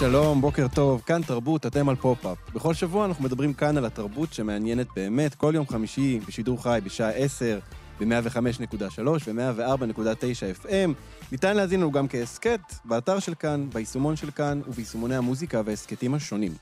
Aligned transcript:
שלום, 0.00 0.40
בוקר 0.40 0.66
טוב, 0.74 1.02
כאן 1.06 1.22
תרבות, 1.22 1.66
אתם 1.66 1.88
על 1.88 1.96
פופ-אפ. 1.96 2.38
בכל 2.54 2.74
שבוע 2.74 3.06
אנחנו 3.06 3.24
מדברים 3.24 3.54
כאן 3.54 3.76
על 3.76 3.84
התרבות 3.84 4.32
שמעניינת 4.32 4.86
באמת, 4.96 5.34
כל 5.34 5.52
יום 5.54 5.66
חמישי 5.68 6.20
בשידור 6.28 6.62
חי 6.62 6.78
בשעה 6.84 7.10
10, 7.10 7.58
ב-105.3 8.00 9.02
ו-104.9 9.26 10.64
FM. 10.64 10.90
ניתן 11.32 11.56
להזין 11.56 11.80
לנו 11.80 11.92
גם 11.92 12.08
כהסכת, 12.08 12.60
באתר 12.84 13.18
של 13.18 13.34
כאן, 13.34 13.70
ביישומון 13.72 14.16
של 14.16 14.30
כאן 14.30 14.60
וביישומוני 14.66 15.16
המוזיקה 15.16 15.62
וההסכתים 15.64 16.14
השונים. 16.14 16.52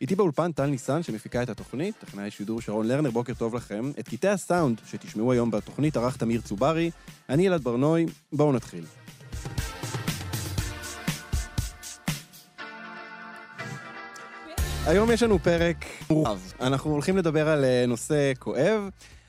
איתי 0.00 0.14
באולפן 0.14 0.52
טל 0.52 0.66
ניסן 0.66 1.02
שמפיקה 1.02 1.42
את 1.42 1.48
התוכנית, 1.48 1.94
טכנאי 1.98 2.30
שידור 2.30 2.60
שרון 2.60 2.88
לרנר, 2.88 3.10
בוקר 3.10 3.34
טוב 3.34 3.54
לכם. 3.54 3.90
את 3.98 4.08
קטעי 4.08 4.30
הסאונד 4.30 4.80
שתשמעו 4.86 5.32
היום 5.32 5.50
בתוכנית 5.50 5.96
ערך 5.96 6.16
תמיר 6.16 6.40
צוברי, 6.40 6.90
אני 7.28 7.48
אלעד 7.48 7.62
ברנועי, 7.62 8.06
בואו 8.32 8.52
נתחיל. 8.52 8.84
היום 14.86 15.10
יש 15.10 15.22
לנו 15.22 15.38
פרק 15.38 15.76
מורחב. 16.10 16.38
אנחנו 16.60 16.90
הולכים 16.90 17.16
לדבר 17.16 17.48
על 17.48 17.64
אה, 17.64 17.84
נושא 17.88 18.32
כואב, 18.38 18.88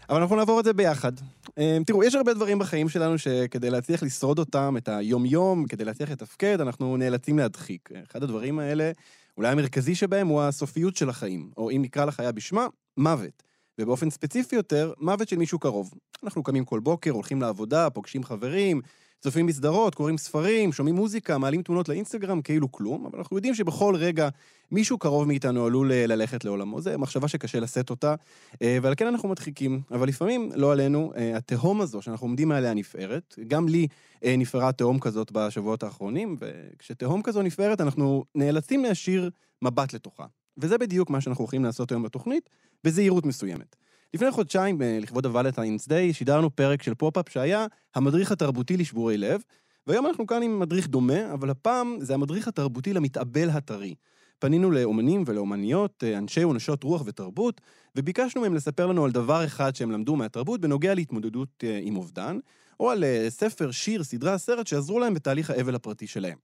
אבל 0.09 0.21
אנחנו 0.21 0.35
נעבור 0.35 0.59
את 0.59 0.65
זה 0.65 0.73
ביחד. 0.73 1.11
אה, 1.57 1.77
תראו, 1.85 2.03
יש 2.03 2.15
הרבה 2.15 2.33
דברים 2.33 2.59
בחיים 2.59 2.89
שלנו 2.89 3.17
שכדי 3.17 3.69
להצליח 3.69 4.03
לשרוד 4.03 4.39
אותם, 4.39 4.75
את 4.77 4.87
היום-יום, 4.87 5.65
כדי 5.65 5.85
להצליח 5.85 6.11
לתפקד, 6.11 6.61
אנחנו 6.61 6.97
נאלצים 6.97 7.37
להדחיק. 7.37 7.89
אחד 8.11 8.23
הדברים 8.23 8.59
האלה, 8.59 8.91
אולי 9.37 9.49
המרכזי 9.49 9.95
שבהם, 9.95 10.27
הוא 10.27 10.41
הסופיות 10.41 10.95
של 10.95 11.09
החיים, 11.09 11.49
או 11.57 11.71
אם 11.71 11.81
נקרא 11.81 12.05
לחיה 12.05 12.31
בשמה, 12.31 12.67
מוות. 12.97 13.43
ובאופן 13.79 14.09
ספציפי 14.09 14.55
יותר, 14.55 14.93
מוות 14.99 15.29
של 15.29 15.37
מישהו 15.37 15.59
קרוב. 15.59 15.93
אנחנו 16.23 16.43
קמים 16.43 16.65
כל 16.65 16.79
בוקר, 16.79 17.11
הולכים 17.11 17.41
לעבודה, 17.41 17.89
פוגשים 17.89 18.23
חברים, 18.23 18.81
צופים 19.27 19.47
בסדרות, 19.47 19.95
קוראים 19.95 20.17
ספרים, 20.17 20.73
שומעים 20.73 20.95
מוזיקה, 20.95 21.37
מעלים 21.37 21.61
תמונות 21.61 21.89
לאינסטגרם, 21.89 22.41
כאילו 22.41 22.71
כלום, 22.71 23.05
אבל 23.05 23.19
אנחנו 23.19 23.35
יודעים 23.35 23.55
שבכל 23.55 23.95
רגע 23.95 24.29
מישהו 24.71 24.97
קרוב 24.97 25.27
מאיתנו 25.27 25.65
עלול 25.65 25.91
אה, 25.91 26.07
ללכת 26.07 26.45
לעולמו. 26.45 26.81
זו 26.81 26.91
מחשבה 26.97 27.27
שקשה 27.27 27.59
לשאת 27.59 27.89
אותה, 27.89 28.15
אה, 28.61 28.77
ועל 28.81 28.93
כן 28.97 29.07
אנחנו 29.07 29.29
מדחיקים. 29.29 29.81
אבל 29.91 30.07
לפעמים, 30.07 30.51
לא 30.55 30.71
עלינו, 30.71 31.13
אה, 31.17 31.37
התהום 31.37 31.81
הזו 31.81 32.01
שאנחנו 32.01 32.27
עומדים 32.27 32.47
מעליה 32.47 32.73
נפערת. 32.73 33.35
גם 33.47 33.67
לי 33.67 33.87
נפערה 34.23 34.71
תהום 34.71 34.99
כזאת 34.99 35.31
בשבועות 35.31 35.83
האחרונים, 35.83 36.37
וכשתהום 36.39 37.21
כזו 37.21 37.41
נפערת, 37.41 37.81
אנחנו 37.81 38.25
נאלצים 38.35 38.83
להשאיר 38.83 39.29
מבט 39.61 39.93
לתוכה. 39.93 40.25
וזה 40.57 40.77
בדיוק 40.77 41.09
מה 41.09 41.21
שאנחנו 41.21 41.41
הולכים 41.41 41.63
לעשות 41.63 41.91
היום 41.91 42.03
בתוכנית, 42.03 42.49
בזהירות 42.83 43.25
מסוימת. 43.25 43.75
לפני 44.13 44.31
חודשיים, 44.31 44.81
אה, 44.81 44.99
לכבוד 45.01 45.25
ה 45.25 45.31
Valentine's 45.31 45.87
Day, 45.87 46.13
שידרנו 46.13 46.55
פרק 46.55 46.83
של 46.83 46.93
פופ-אפ 46.95 47.29
שהיה 47.29 47.65
המדריך 47.95 48.31
התרבותי 48.31 48.77
לשבורי 48.77 49.17
לב, 49.17 49.41
והיום 49.87 50.05
אנחנו 50.05 50.27
כאן 50.27 50.43
עם 50.43 50.59
מדריך 50.59 50.87
דומה, 50.87 51.33
אבל 51.33 51.49
הפעם 51.49 51.97
זה 52.01 52.13
המדריך 52.13 52.47
התרבותי 52.47 52.93
למתאבל 52.93 53.49
הטרי. 53.49 53.95
פנינו 54.39 54.71
לאומנים 54.71 55.23
ולאומניות, 55.27 56.03
אה, 56.03 56.17
אנשי 56.17 56.43
ונשות 56.43 56.83
רוח 56.83 57.03
ותרבות, 57.05 57.61
וביקשנו 57.95 58.41
מהם 58.41 58.53
לספר 58.53 58.87
לנו 58.87 59.05
על 59.05 59.11
דבר 59.11 59.45
אחד 59.45 59.75
שהם 59.75 59.91
למדו 59.91 60.15
מהתרבות 60.15 60.61
בנוגע 60.61 60.93
להתמודדות 60.93 61.63
אה, 61.63 61.79
עם 61.83 61.97
אובדן, 61.97 62.39
או 62.79 62.91
על 62.91 63.03
ספר, 63.29 63.71
שיר, 63.71 64.03
סדרה, 64.03 64.37
סרט 64.37 64.67
שעזרו 64.67 64.99
להם 64.99 65.13
בתהליך 65.13 65.49
האבל 65.49 65.75
הפרטי 65.75 66.07
שלהם. 66.07 66.37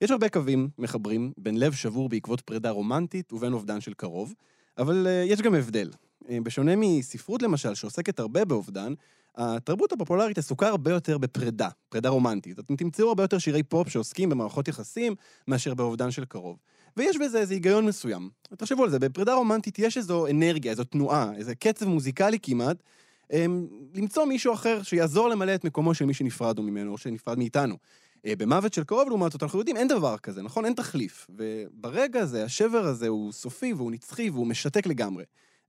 יש 0.00 0.10
הרבה 0.10 0.28
קווים 0.28 0.68
מחברים 0.78 1.32
בין 1.38 1.58
לב 1.58 1.72
שבור 1.72 2.08
בעקבות 2.08 2.40
פרידה 2.40 2.70
רומנטית 2.70 3.32
ובין 3.32 3.52
אובדן 3.52 3.80
של 3.80 3.94
קרוב, 3.94 4.34
אבל 4.78 5.06
יש 5.26 5.42
גם 5.42 5.54
הבדל. 5.54 5.90
אה, 6.30 6.38
בשונה 6.42 6.72
מספרות 6.76 7.42
למשל, 7.42 7.74
שעוסקת 7.74 8.18
הרבה 8.18 8.44
באובדן, 8.44 8.94
התרבות 9.36 9.92
הפופולרית 9.92 10.38
עסוקה 10.38 10.68
הרבה 10.68 10.90
יותר 10.90 11.18
בפרידה, 11.18 11.68
פרידה 11.88 12.08
רומנטית. 12.08 12.58
אתם 12.58 12.76
תמצאו 12.76 13.08
הרבה 13.08 13.22
יותר 13.22 13.38
שירי 13.38 13.62
פופ 13.62 13.88
שעוסקים 13.88 14.28
במערכות 14.28 14.68
יחסים 14.68 15.14
מאשר 15.48 15.74
באובדן 15.74 16.10
של 16.10 16.24
קרוב. 16.24 16.58
ויש 16.96 17.16
בזה 17.16 17.38
איזה 17.38 17.54
היגיון 17.54 17.86
מסוים. 17.86 18.30
תחשבו 18.56 18.84
על 18.84 18.90
זה, 18.90 18.98
בפרידה 18.98 19.34
רומנטית 19.34 19.78
יש 19.78 19.96
איזו 19.96 20.26
אנרגיה, 20.26 20.70
איזו 20.70 20.84
תנועה, 20.84 21.32
איזה 21.36 21.54
קצב 21.54 21.86
מוזיקלי 21.86 22.38
כמעט, 22.42 22.76
הם, 23.30 23.66
למצוא 23.94 24.24
מישהו 24.24 24.54
אחר 24.54 24.82
שיעזור 24.82 25.28
למלא 25.28 25.54
את 25.54 25.64
מקומו 25.64 25.94
של 25.94 26.04
מי 26.04 26.14
שנפרדו 26.14 26.62
ממנו 26.62 26.92
או 26.92 26.98
שנפרד 26.98 27.38
מאיתנו. 27.38 27.76
אה, 28.26 28.36
במוות 28.36 28.74
של 28.74 28.84
קרוב, 28.84 29.08
לעומת 29.08 29.32
זאת, 29.32 29.42
אנחנו 29.42 29.58
יודעים, 29.58 29.76
אין 29.76 29.88
דבר 29.88 30.18
כזה, 30.18 30.42
נכון? 30.42 30.64
אין 30.64 30.74
תחליף. 30.74 31.26
וברגע 31.30 32.20
הזה, 32.20 32.44
השבר 32.44 32.84
הזה 32.86 33.08
הוא 33.08 33.32
סופי 33.32 33.72
והוא 33.72 33.92
נצחי 33.92 34.30
והוא 34.30 34.46
משתק 34.46 34.86
לגמרי. 34.86 35.24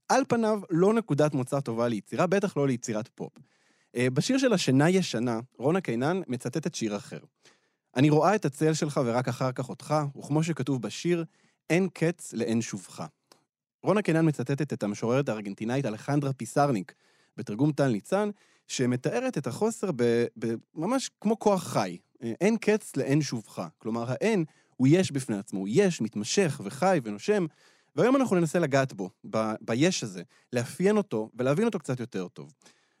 על 0.08 0.22
פניו 0.28 0.60
לא 0.70 0.94
נקודת 0.94 1.34
מוצא 1.34 1.60
טובה 1.60 1.88
ליצירה, 1.88 2.26
בטח 2.26 2.56
לא 2.56 2.66
ליצירת 2.66 3.08
פופ. 3.08 3.32
אה, 3.96 4.10
בשיר 4.10 4.38
של 4.38 4.52
השינה 4.52 4.90
ישנה, 4.90 5.40
רונה 5.58 5.80
קינן 5.80 6.20
מצטטת 6.28 6.74
שיר 6.74 6.96
אחר. 6.96 7.18
אני 7.96 8.10
רואה 8.10 8.34
את 8.34 8.44
הצל 8.44 8.74
שלך 8.74 9.00
ורק 9.04 9.28
אחר 9.28 9.52
כך 9.52 9.68
אותך, 9.68 9.94
וכמו 10.18 10.42
שכתוב 10.42 10.82
בשיר, 10.82 11.24
אין 11.70 11.88
קץ 11.94 12.32
לאין 12.32 12.62
שובך. 12.62 13.06
רונה 13.82 14.02
קינן 14.02 14.28
מצטטת 14.28 14.72
את 14.72 14.82
המשוררת 14.82 15.28
הארגנטינאית 15.28 15.86
אלחנדרה 15.86 16.32
פיסארניק, 16.32 16.92
בתרגום 17.36 17.72
טל 17.72 17.88
ניצן, 17.88 18.30
שמתארת 18.68 19.38
את 19.38 19.46
החוסר 19.46 19.90
ב, 19.96 20.24
ב, 20.38 20.54
ממש 20.74 21.10
כמו 21.20 21.38
כוח 21.38 21.62
חי. 21.62 21.98
אה, 22.24 22.32
אין 22.40 22.56
קץ 22.56 22.96
לאין 22.96 23.22
שובך. 23.22 23.68
כלומר, 23.78 24.04
האין 24.08 24.44
הוא 24.76 24.88
יש 24.90 25.12
בפני 25.12 25.38
עצמו, 25.38 25.60
הוא 25.60 25.68
יש, 25.70 26.00
מתמשך 26.00 26.60
וחי 26.64 27.00
ונושם, 27.04 27.46
והיום 27.96 28.16
אנחנו 28.16 28.36
ננסה 28.36 28.58
לגעת 28.58 28.92
בו, 28.92 29.10
ב- 29.30 29.54
ביש 29.60 30.02
הזה, 30.02 30.22
לאפיין 30.52 30.96
אותו 30.96 31.30
ולהבין 31.34 31.66
אותו 31.66 31.78
קצת 31.78 32.00
יותר 32.00 32.28
טוב. 32.28 32.52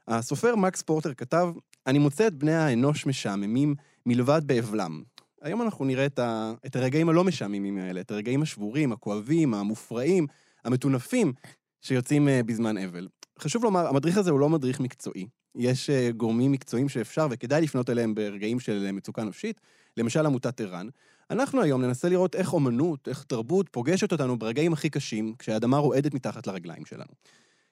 הסופר 0.08 0.56
מקס 0.56 0.82
פורטר 0.82 1.14
כתב, 1.14 1.48
אני 1.86 1.98
מוצא 1.98 2.26
את 2.26 2.34
בני 2.34 2.54
האנוש 2.54 3.06
משעממים 3.06 3.74
מלבד 4.06 4.42
באבלם. 4.46 5.02
היום 5.42 5.62
אנחנו 5.62 5.84
נראה 5.84 6.06
את, 6.06 6.18
ה... 6.18 6.52
את 6.66 6.76
הרגעים 6.76 7.08
הלא 7.08 7.24
משעממים 7.24 7.78
האלה, 7.78 8.00
את 8.00 8.10
הרגעים 8.10 8.42
השבורים, 8.42 8.92
הכואבים, 8.92 9.54
המופרעים, 9.54 10.26
המטונפים, 10.64 11.32
שיוצאים 11.80 12.28
uh, 12.28 12.30
בזמן 12.46 12.78
אבל. 12.78 13.08
חשוב 13.38 13.64
לומר, 13.64 13.86
המדריך 13.86 14.18
הזה 14.18 14.30
הוא 14.30 14.40
לא 14.40 14.48
מדריך 14.48 14.80
מקצועי. 14.80 15.26
יש 15.56 15.90
uh, 15.90 16.12
גורמים 16.16 16.52
מקצועיים 16.52 16.88
שאפשר 16.88 17.26
וכדאי 17.30 17.60
לפנות 17.60 17.90
אליהם 17.90 18.14
ברגעים 18.14 18.60
של 18.60 18.86
uh, 18.88 18.92
מצוקה 18.92 19.24
נפשית, 19.24 19.60
למשל 19.96 20.26
עמותת 20.26 20.60
ער"ן. 20.60 20.88
אנחנו 21.30 21.62
היום 21.62 21.82
ננסה 21.82 22.08
לראות 22.08 22.34
איך 22.34 22.52
אומנות, 22.52 23.08
איך 23.08 23.24
תרבות 23.24 23.68
פוגשת 23.68 24.12
אותנו 24.12 24.38
ברגעים 24.38 24.72
הכי 24.72 24.90
קשים, 24.90 25.34
כשהאדמה 25.38 25.78
רועדת 25.78 26.14
מתחת 26.14 26.46
לרגליים 26.46 26.86
שלנו. 26.86 27.12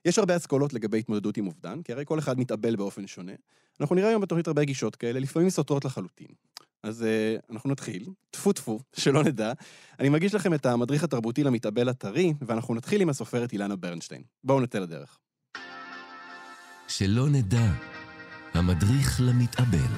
יש 0.05 0.19
הרבה 0.19 0.37
אסכולות 0.37 0.73
לגבי 0.73 0.99
התמודדות 0.99 1.37
עם 1.37 1.47
אובדן, 1.47 1.83
כי 1.83 1.93
הרי 1.93 2.05
כל 2.07 2.19
אחד 2.19 2.39
מתאבל 2.39 2.77
באופן 2.77 3.07
שונה. 3.07 3.33
אנחנו 3.81 3.97
נראה 3.97 4.09
היום 4.09 4.23
בתוכנית 4.23 4.47
הרבה 4.47 4.65
גישות 4.65 4.97
כאלה, 4.97 5.21
לפעמים 5.21 5.51
סותרות 5.51 5.85
לחלוטין. 5.85 6.29
אז 6.83 7.03
uh, 7.03 7.53
אנחנו 7.53 7.71
נתחיל, 7.71 8.09
טפו 8.31 8.53
טפו, 8.53 8.81
שלא 9.01 9.25
נדע. 9.25 9.53
אני 10.01 10.09
מגיש 10.09 10.35
לכם 10.35 10.55
את 10.55 10.67
המדריך 10.67 11.05
התרבותי 11.05 11.45
למתאבל 11.45 11.89
הטרי, 11.89 12.35
ואנחנו 12.41 12.75
נתחיל 12.75 13.01
עם 13.03 13.09
הסופרת 13.09 13.53
אילנה 13.53 13.77
ברנשטיין. 13.77 14.23
בואו 14.45 14.61
נצא 14.61 14.79
לדרך. 14.79 15.19
שלא 16.97 17.29
נדע, 17.29 17.71
המדריך 18.55 19.21
למתאבל. 19.21 19.93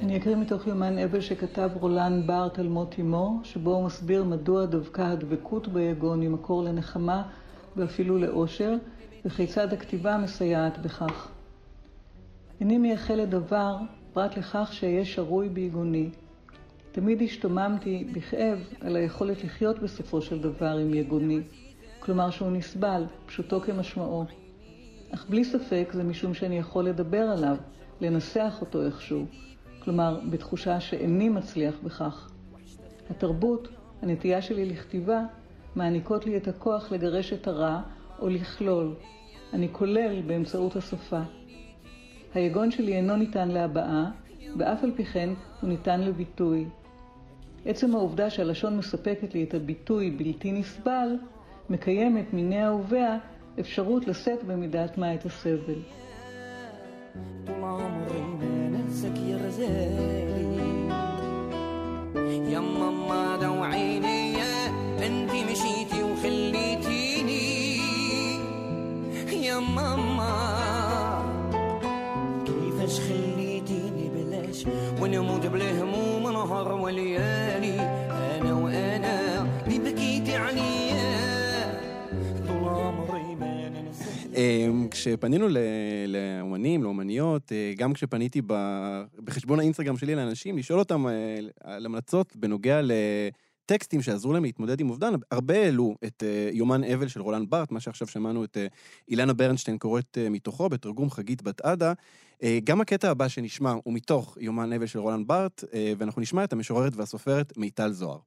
אני 0.00 0.16
אקריא 0.16 0.36
מתוך 0.36 0.66
יומן 0.66 0.98
אבל 0.98 1.20
שכתב 1.20 1.70
רולן 1.74 2.26
בארט 2.26 2.58
על 2.58 2.68
מות 2.68 2.94
אמו, 3.00 3.40
שבו 3.44 3.74
הוא 3.74 3.86
מסביר 3.86 4.24
מדוע 4.24 4.66
דווקא 4.66 5.02
הדבקות 5.02 5.68
ביגון 5.68 6.20
היא 6.20 6.30
מקור 6.30 6.64
לנחמה 6.64 7.22
ואפילו 7.76 8.18
לאושר, 8.18 8.74
וכיצד 9.26 9.72
הכתיבה 9.72 10.16
מסייעת 10.16 10.78
בכך. 10.78 11.28
איני 12.60 12.78
מייחל 12.78 13.14
לדבר 13.14 13.76
פרט 14.12 14.36
לכך 14.36 14.68
שאהיה 14.72 15.04
שרוי 15.04 15.48
ביגוני. 15.48 16.10
תמיד 16.92 17.22
השתוממתי 17.22 18.08
בכאב 18.12 18.58
על 18.80 18.96
היכולת 18.96 19.44
לחיות 19.44 19.78
בסופו 19.78 20.22
של 20.22 20.42
דבר 20.42 20.76
עם 20.76 20.94
יגוני, 20.94 21.40
כלומר 21.98 22.30
שהוא 22.30 22.50
נסבל, 22.50 23.04
פשוטו 23.26 23.60
כמשמעו. 23.60 24.24
אך 25.10 25.26
בלי 25.28 25.44
ספק 25.44 25.88
זה 25.92 26.04
משום 26.04 26.34
שאני 26.34 26.58
יכול 26.58 26.84
לדבר 26.84 27.22
עליו, 27.22 27.56
לנסח 28.00 28.58
אותו 28.60 28.86
איכשהו. 28.86 29.24
כלומר 29.78 30.20
בתחושה 30.30 30.80
שאיני 30.80 31.28
מצליח 31.28 31.74
בכך. 31.84 32.30
התרבות, 33.10 33.68
הנטייה 34.02 34.42
שלי 34.42 34.64
לכתיבה, 34.64 35.22
מעניקות 35.76 36.26
לי 36.26 36.36
את 36.36 36.48
הכוח 36.48 36.92
לגרש 36.92 37.32
את 37.32 37.48
הרע 37.48 37.80
או 38.20 38.28
לכלול. 38.28 38.94
אני 39.52 39.68
כולל 39.72 40.22
באמצעות 40.22 40.76
השפה. 40.76 41.20
היגון 42.34 42.70
שלי 42.70 42.96
אינו 42.96 43.16
ניתן 43.16 43.48
להבעה, 43.48 44.10
ואף 44.58 44.84
על 44.84 44.92
פי 44.96 45.04
כן 45.04 45.30
הוא 45.60 45.68
ניתן 45.70 46.00
לביטוי. 46.00 46.66
עצם 47.64 47.94
העובדה 47.94 48.30
שהלשון 48.30 48.76
מספקת 48.76 49.34
לי 49.34 49.44
את 49.44 49.54
הביטוי 49.54 50.10
בלתי 50.10 50.52
נסבל, 50.52 51.08
מקיימת 51.70 52.32
מיני 52.32 52.66
אהוביה 52.66 53.18
אפשרות 53.60 54.06
לשאת 54.06 54.44
במידת 54.44 54.98
מה 54.98 55.14
את 55.14 55.26
הסבל. 55.26 55.80
يا 59.28 59.95
وليالي 76.85 77.79
انا 77.79 78.53
وانا 78.53 79.41
اللي 79.67 79.79
بكيتي 79.79 80.35
عليا 80.35 81.11
طول 82.47 82.63
عمري 82.69 83.35
ما 83.35 83.69
ننسى 83.69 84.11
אמ, 84.35 84.87
כשפנינו 84.91 85.47
ל- 85.49 85.57
לאומנים, 86.07 86.83
לאומניות, 86.83 87.51
אה, 87.51 87.73
גם 87.77 87.93
כשפניתי 87.93 88.41
ב- 88.47 89.03
בחשבון 89.23 89.59
האינסטגרם 89.59 89.97
שלי 89.97 90.15
לאנשים, 90.15 90.57
לשאול 90.57 90.79
אותם 90.79 91.07
אה, 91.07 91.13
על 91.63 91.85
המלצות 91.85 92.35
בנוגע 92.35 92.81
לטקסטים 92.83 94.01
שעזרו 94.01 94.33
להם 94.33 94.43
להתמודד 94.43 94.79
עם 94.79 94.89
אובדן, 94.89 95.13
הרבה 95.31 95.55
העלו 95.63 95.95
את 96.05 96.23
אה, 96.25 96.49
יומן 96.53 96.83
אבל 96.83 97.07
של 97.07 97.21
רולנד 97.21 97.49
בארט, 97.49 97.71
מה 97.71 97.79
שעכשיו 97.79 98.07
שמענו 98.07 98.43
את 98.43 98.57
אה, 98.57 98.67
אילנה 99.09 99.33
ברנשטיין 99.33 99.77
קוראת 99.77 100.17
אה, 100.17 100.29
מתוכו, 100.29 100.69
בתרגום 100.69 101.09
חגית 101.09 101.41
בת 101.43 101.61
עדה. 101.61 101.93
אה, 102.42 102.58
גם 102.64 102.80
הקטע 102.80 103.10
הבא 103.10 103.28
שנשמע 103.28 103.74
הוא 103.84 103.94
מתוך 103.94 104.36
יומן 104.40 104.70
אבל 104.70 104.86
של 104.86 104.98
רולנד 104.98 105.26
בארט, 105.26 105.64
אה, 105.74 105.92
ואנחנו 105.98 106.22
נשמע 106.22 106.44
את 106.44 106.52
המשוררת 106.52 106.96
והסופרת 106.96 107.56
מיטל 107.56 107.92
זוהר. 107.92 108.18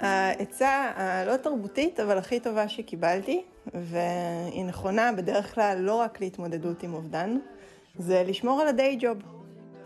העצה 0.00 0.92
הלא 0.96 1.36
תרבותית, 1.36 2.00
אבל 2.00 2.18
הכי 2.18 2.40
טובה 2.40 2.68
שקיבלתי, 2.68 3.42
והיא 3.84 4.64
נכונה 4.64 5.12
בדרך 5.12 5.54
כלל 5.54 5.78
לא 5.80 5.94
רק 5.94 6.20
להתמודדות 6.20 6.82
עם 6.82 6.94
אובדן, 6.94 7.38
זה 7.98 8.22
לשמור 8.26 8.60
על 8.60 8.68
הדיי 8.68 8.96
ג'וב. 9.00 9.18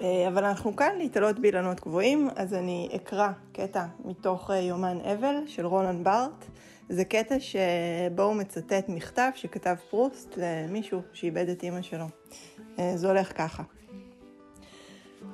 אה, 0.01 0.29
אבל 0.29 0.45
אנחנו 0.45 0.77
כאן 0.77 0.99
להתעלות 0.99 1.39
באילנות 1.39 1.81
גבוהים, 1.81 2.29
אז 2.37 2.55
אני 2.55 2.89
אקרא 2.97 3.29
קטע 3.53 3.85
מתוך 4.05 4.51
אה, 4.51 4.57
יומן 4.57 4.99
אבל 5.13 5.35
של 5.47 5.67
רולנד 5.67 6.05
בארט. 6.05 6.45
זה 6.89 7.05
קטע 7.05 7.35
שבו 7.41 8.23
הוא 8.23 8.35
מצטט 8.35 8.89
מכתב 8.89 9.31
שכתב 9.35 9.75
פרוסט 9.91 10.35
למישהו 10.37 11.03
שאיבד 11.13 11.49
את 11.49 11.63
אימא 11.63 11.83
שלו. 11.83 12.07
אה, 12.79 12.93
זה 12.97 13.09
הולך 13.09 13.39
ככה. 13.39 13.63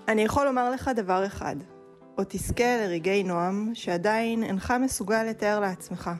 אני 0.09 0.23
יכול 0.23 0.45
לומר 0.45 0.71
לך 0.71 0.91
דבר 0.97 1.27
אחד, 1.27 1.57
או 2.19 2.23
תזכה 2.29 2.77
לרגעי 2.77 3.23
נועם 3.23 3.71
שעדיין 3.75 4.43
אינך 4.43 4.75
מסוגל 4.81 5.23
לתאר 5.23 5.61
לעצמך. 5.61 6.11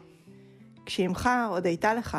כשאמך 0.87 1.31
עוד 1.49 1.67
הייתה 1.67 1.95
לך, 1.95 2.19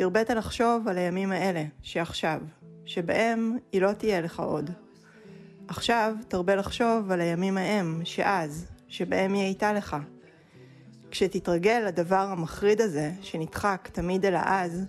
הרבית 0.00 0.30
לחשוב 0.30 0.88
על 0.88 0.98
הימים 0.98 1.32
האלה, 1.32 1.64
שעכשיו, 1.82 2.40
שבהם 2.86 3.56
היא 3.72 3.82
לא 3.82 3.92
תהיה 3.92 4.20
לך 4.20 4.40
עוד. 4.40 4.70
עכשיו 5.68 6.14
תרבה 6.28 6.56
לחשוב 6.56 7.10
על 7.10 7.20
הימים 7.20 7.58
ההם, 7.58 8.00
שאז, 8.04 8.66
שבהם 8.88 9.34
היא 9.34 9.42
הייתה 9.42 9.72
לך. 9.72 9.96
כשתתרגל 11.10 11.84
לדבר 11.86 12.16
המחריד 12.16 12.80
הזה, 12.80 13.12
שנדחק 13.20 13.88
תמיד 13.92 14.26
אל 14.26 14.34
האז, 14.34 14.84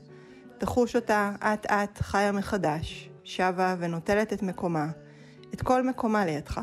תחוש 0.58 0.96
אותה 0.96 1.32
אט 1.40 1.66
אט 1.66 2.02
חיה 2.02 2.32
מחדש, 2.32 3.10
שבה 3.24 3.76
ונוטלת 3.80 4.34
את 4.34 4.44
מקומה, 4.44 4.88
את 5.54 5.62
כל 5.62 5.84
מקומה 5.84 6.26
לידך. 6.26 6.62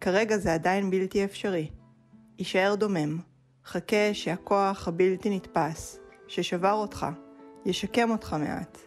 כרגע 0.00 0.36
זה 0.36 0.54
עדיין 0.54 0.90
בלתי 0.90 1.24
אפשרי. 1.24 1.70
יישאר 2.38 2.74
דומם. 2.74 3.29
חכה 3.70 4.14
שהכוח 4.14 4.88
הבלתי 4.88 5.36
נתפס, 5.36 5.98
ששבר 6.28 6.72
אותך, 6.72 7.06
ישקם 7.64 8.10
אותך 8.10 8.36
מעט. 8.40 8.78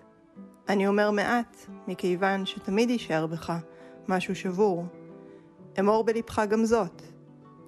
אני 0.69 0.87
אומר 0.87 1.11
מעט, 1.11 1.57
מכיוון 1.87 2.45
שתמיד 2.45 2.89
יישאר 2.89 3.27
בך 3.27 3.53
משהו 4.07 4.35
שבור. 4.35 4.85
אמור 5.79 6.03
בלבך 6.03 6.41
גם 6.49 6.65
זאת, 6.65 7.01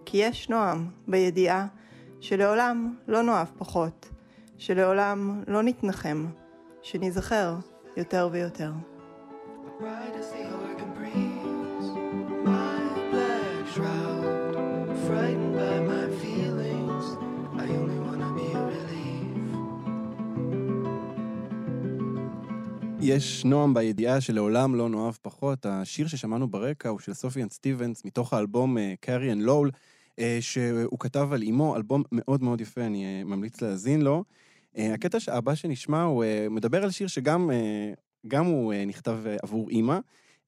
כי 0.06 0.18
יש 0.18 0.50
נועם 0.50 0.88
בידיעה 1.08 1.68
שלעולם 2.20 2.96
לא 3.08 3.24
נאהב 3.24 3.48
פחות, 3.58 4.10
שלעולם 4.58 5.44
לא 5.48 5.64
נתנחם, 5.64 6.26
שניזכר 6.82 7.56
יותר 7.98 8.30
ויותר. 8.32 8.72
Bright 9.80 10.45
יש 23.08 23.46
נועם 23.46 23.74
בידיעה 23.74 24.22
שלעולם 24.22 24.76
לא 24.76 24.90
נאהב 24.90 25.14
פחות. 25.22 25.66
השיר 25.66 26.08
ששמענו 26.08 26.48
ברקע 26.48 26.90
הוא 26.90 27.00
של 27.00 27.14
סופיאן 27.14 27.50
סטיבנס, 27.50 28.06
מתוך 28.06 28.34
האלבום 28.34 28.78
קארי 29.00 29.32
אנד 29.32 29.42
לול, 29.42 29.72
שהוא 30.40 31.00
כתב 31.00 31.30
על 31.32 31.42
אימו, 31.42 31.76
אלבום 31.76 32.04
מאוד 32.12 32.44
מאוד 32.44 32.62
יפה, 32.62 32.82
אני 32.82 33.06
אה, 33.06 33.24
ממליץ 33.24 33.62
להאזין 33.62 34.02
לו. 34.02 34.24
אה, 34.78 34.94
הקטע 34.94 35.18
הבא 35.32 35.56
שנשמע 35.56 36.04
הוא 36.04 36.24
אה, 36.24 36.48
מדבר 36.50 36.84
על 36.84 36.92
שיר 36.92 37.08
שגם 37.08 37.52
גם 38.28 38.46
הוא 38.46 38.74
נכתב 38.88 39.18
עבור 39.44 39.70
אימא, 39.70 40.00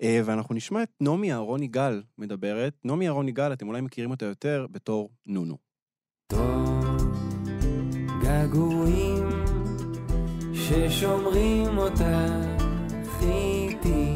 ואנחנו 0.04 0.56
נשמע 0.56 0.84
את 0.84 0.90
נעמי 1.02 1.34
אהרון 1.34 1.64
יגאל 1.64 2.02
מדברת. 2.18 2.74
נעמי 2.84 3.08
אהרון 3.08 3.30
יגאל, 3.30 3.54
אתם 3.54 3.68
אולי 3.68 3.82
מכירים 3.82 4.12
אותה 4.12 4.26
יותר 4.26 4.66
בתור 4.72 5.10
נונו. 5.26 5.58
טוב, 6.28 6.40
געגועים 8.22 9.37
ששומרים 10.70 11.78
אותך 11.78 12.02
איתי 13.22 14.16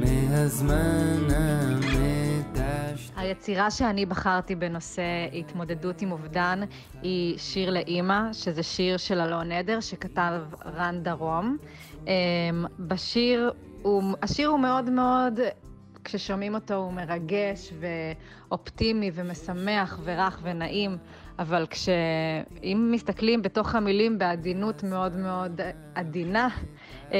מהזמן 0.00 1.28
המדש. 1.36 3.10
היצירה 3.16 3.70
שאני 3.70 4.06
בחרתי 4.06 4.54
בנושא 4.54 5.02
התמודדות 5.32 6.02
עם 6.02 6.12
אובדן 6.12 6.60
היא 7.02 7.38
שיר 7.38 7.70
לאימא, 7.70 8.32
שזה 8.32 8.62
שיר 8.62 8.96
של 8.96 9.20
אלון 9.20 9.52
עדר 9.52 9.80
שכתב 9.80 10.42
רן 10.64 11.02
דרום. 11.02 11.56
אמ, 12.06 12.12
בשיר, 12.78 13.52
הוא, 13.82 14.02
השיר 14.22 14.48
הוא 14.48 14.60
מאוד 14.60 14.90
מאוד, 14.90 15.40
כששומעים 16.04 16.54
אותו 16.54 16.74
הוא 16.74 16.92
מרגש 16.92 17.72
ואופטימי 17.80 19.10
ומשמח 19.14 19.98
ורך 20.04 20.38
ונעים, 20.42 20.98
אבל 21.38 21.66
כשאם 21.70 22.88
מסתכלים 22.92 23.42
בתוך 23.42 23.74
המילים 23.74 24.18
בעדינות 24.18 24.82
מאוד 24.82 25.16
מאוד 25.16 25.60
עדינה, 25.94 26.48
אה, 27.12 27.18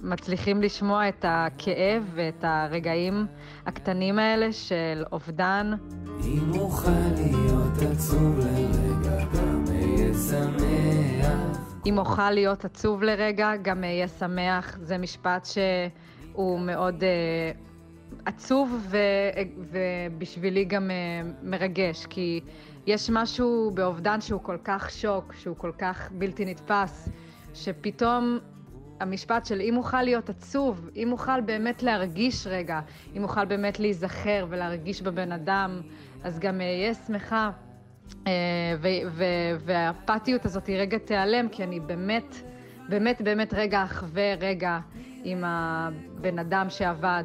מצליחים 0.00 0.62
לשמוע 0.62 1.08
את 1.08 1.24
הכאב 1.28 2.10
ואת 2.14 2.44
הרגעים 2.44 3.26
הקטנים 3.66 4.18
האלה 4.18 4.52
של 4.52 5.04
אובדן. 5.12 5.72
אם 6.24 6.58
אוכל 6.58 6.90
להיות 7.16 7.82
עצוב 7.92 8.38
לרגע, 8.38 9.24
גם 9.34 9.64
אהיה 9.68 10.14
שמח. 10.14 11.62
אם 11.86 11.98
אוכל 11.98 12.30
להיות 12.30 12.64
עצוב 12.64 13.02
לרגע, 13.02 13.56
גם 13.62 13.84
אהיה 13.84 14.08
שמח. 14.08 14.78
זה 14.82 14.98
משפט 14.98 15.46
שהוא 15.46 16.60
מאוד 16.60 17.04
אה, 17.04 17.50
עצוב 18.26 18.86
ו, 18.90 18.96
ובשבילי 19.72 20.64
גם 20.64 20.90
אה, 20.90 21.30
מרגש, 21.42 22.06
כי 22.06 22.40
יש 22.86 23.10
משהו 23.10 23.70
באובדן 23.74 24.20
שהוא 24.20 24.40
כל 24.40 24.56
כך 24.64 24.90
שוק, 24.90 25.32
שהוא 25.32 25.56
כל 25.56 25.72
כך 25.78 26.10
בלתי 26.12 26.44
נתפס, 26.44 27.08
שפתאום 27.54 28.38
המשפט 29.00 29.46
של 29.46 29.60
אם 29.60 29.76
אוכל 29.76 30.02
להיות 30.02 30.30
עצוב, 30.30 30.88
אם 30.96 31.12
אוכל 31.12 31.40
באמת 31.40 31.82
להרגיש 31.82 32.46
רגע, 32.46 32.80
אם 33.16 33.22
אוכל 33.22 33.44
באמת 33.44 33.80
להיזכר 33.80 34.46
ולהרגיש 34.48 35.02
בבן 35.02 35.32
אדם, 35.32 35.80
אז 36.24 36.38
גם 36.38 36.60
אהיה 36.60 36.94
שמחה. 36.94 37.50
אה, 38.26 38.32
והאפתיות 39.64 40.44
הזאת 40.44 40.66
היא 40.66 40.76
רגע 40.76 40.98
תיעלם, 40.98 41.48
כי 41.48 41.64
אני 41.64 41.80
באמת, 41.80 42.36
באמת 42.88 43.22
באמת 43.22 43.54
רגע 43.54 43.84
אחווה 43.84 44.34
רגע 44.34 44.78
עם 45.24 45.44
הבן 45.46 46.38
אדם 46.38 46.70
שעבד, 46.70 47.24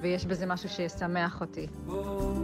ויש 0.00 0.26
בזה 0.26 0.46
משהו 0.46 0.68
שישמח 0.68 1.40
אותי. 1.40 1.66
תישאר 1.66 2.43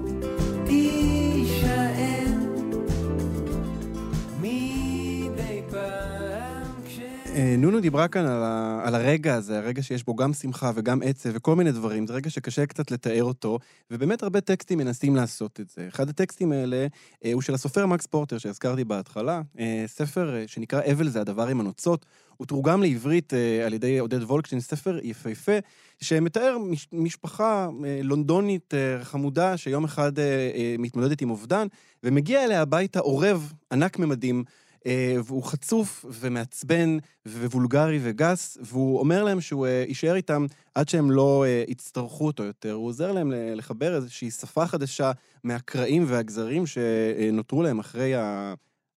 נונו 7.59 7.81
דיברה 7.81 8.09
כאן 8.09 8.27
על, 8.27 8.43
ה, 8.43 8.81
על 8.85 8.95
הרגע 8.95 9.35
הזה, 9.35 9.59
הרגע 9.59 9.83
שיש 9.83 10.05
בו 10.05 10.17
גם 10.17 10.33
שמחה 10.33 10.71
וגם 10.75 11.01
עצב 11.05 11.31
וכל 11.33 11.57
מיני 11.57 11.73
דברים. 11.73 12.07
זה 12.07 12.13
רגע 12.13 12.31
שקשה 12.31 12.67
קצת 12.67 12.91
לתאר 12.91 13.25
אותו, 13.25 13.59
ובאמת 13.91 14.23
הרבה 14.23 14.41
טקסטים 14.41 14.79
מנסים 14.79 15.17
לעשות 15.17 15.61
את 15.61 15.69
זה. 15.69 15.89
אחד 15.89 16.09
הטקסטים 16.09 16.53
האלה 16.53 16.87
אה, 17.25 17.33
הוא 17.33 17.43
של 17.43 17.55
הסופר 17.55 17.87
מקס 17.87 18.07
פורטר 18.07 18.39
שהזכרתי 18.39 18.85
בהתחלה, 18.85 19.43
אה, 19.59 19.85
ספר 19.87 20.37
אה, 20.37 20.45
שנקרא 20.47 20.81
אבל 20.93 21.09
זה 21.09 21.21
הדבר 21.21 21.49
עם 21.49 21.61
הנוצות. 21.61 22.07
הוא 22.37 22.47
תורגם 22.47 22.83
לעברית 22.83 23.35
אה, 23.35 23.67
על 23.67 23.73
ידי 23.73 23.99
עודד 23.99 24.23
וולקשטיין, 24.23 24.61
ספר 24.61 24.99
יפהפה, 25.03 25.59
שמתאר 26.01 26.59
מש, 26.59 26.89
משפחה 26.93 27.69
אה, 27.85 28.01
לונדונית 28.03 28.75
אה, 28.75 29.05
חמודה 29.05 29.57
שיום 29.57 29.85
אחד 29.85 30.19
אה, 30.19 30.25
אה, 30.55 30.77
מתמודדת 30.79 31.21
עם 31.21 31.31
אובדן, 31.31 31.67
ומגיע 32.05 32.45
אליה 32.45 32.63
הביתה 32.63 33.01
עורב 33.01 33.53
ענק 33.73 33.99
ממדים. 33.99 34.45
אה, 34.87 35.17
והוא 35.25 35.45
חצוף 35.45 36.05
ומעצבן 36.09 36.99
ווולגרי 37.27 37.99
וגס, 38.03 38.59
והוא 38.61 39.01
אומר 39.01 39.25
להם 39.25 39.41
שהוא 39.41 39.67
אה, 39.67 39.85
יישאר 39.89 40.15
איתם 40.15 40.47
עד 40.75 40.89
שהם 40.89 41.11
לא 41.11 41.45
אה, 41.45 41.65
יצטרכו 41.69 42.27
אותו 42.27 42.43
יותר. 42.43 42.73
הוא 42.73 42.87
עוזר 42.87 43.13
להם 43.13 43.33
לחבר 43.35 43.97
איזושהי 43.97 44.31
שפה 44.31 44.67
חדשה 44.67 45.13
מהקרעים 45.45 46.05
והגזרים 46.07 46.65
שנותרו 46.67 47.63
להם 47.63 47.79
אחרי 47.79 48.13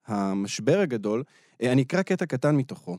המשבר 0.08 0.80
הגדול. 0.80 1.24
אני 1.64 1.82
אקרא 1.82 2.02
קטע 2.02 2.26
קטן 2.26 2.56
מתוכו. 2.56 2.98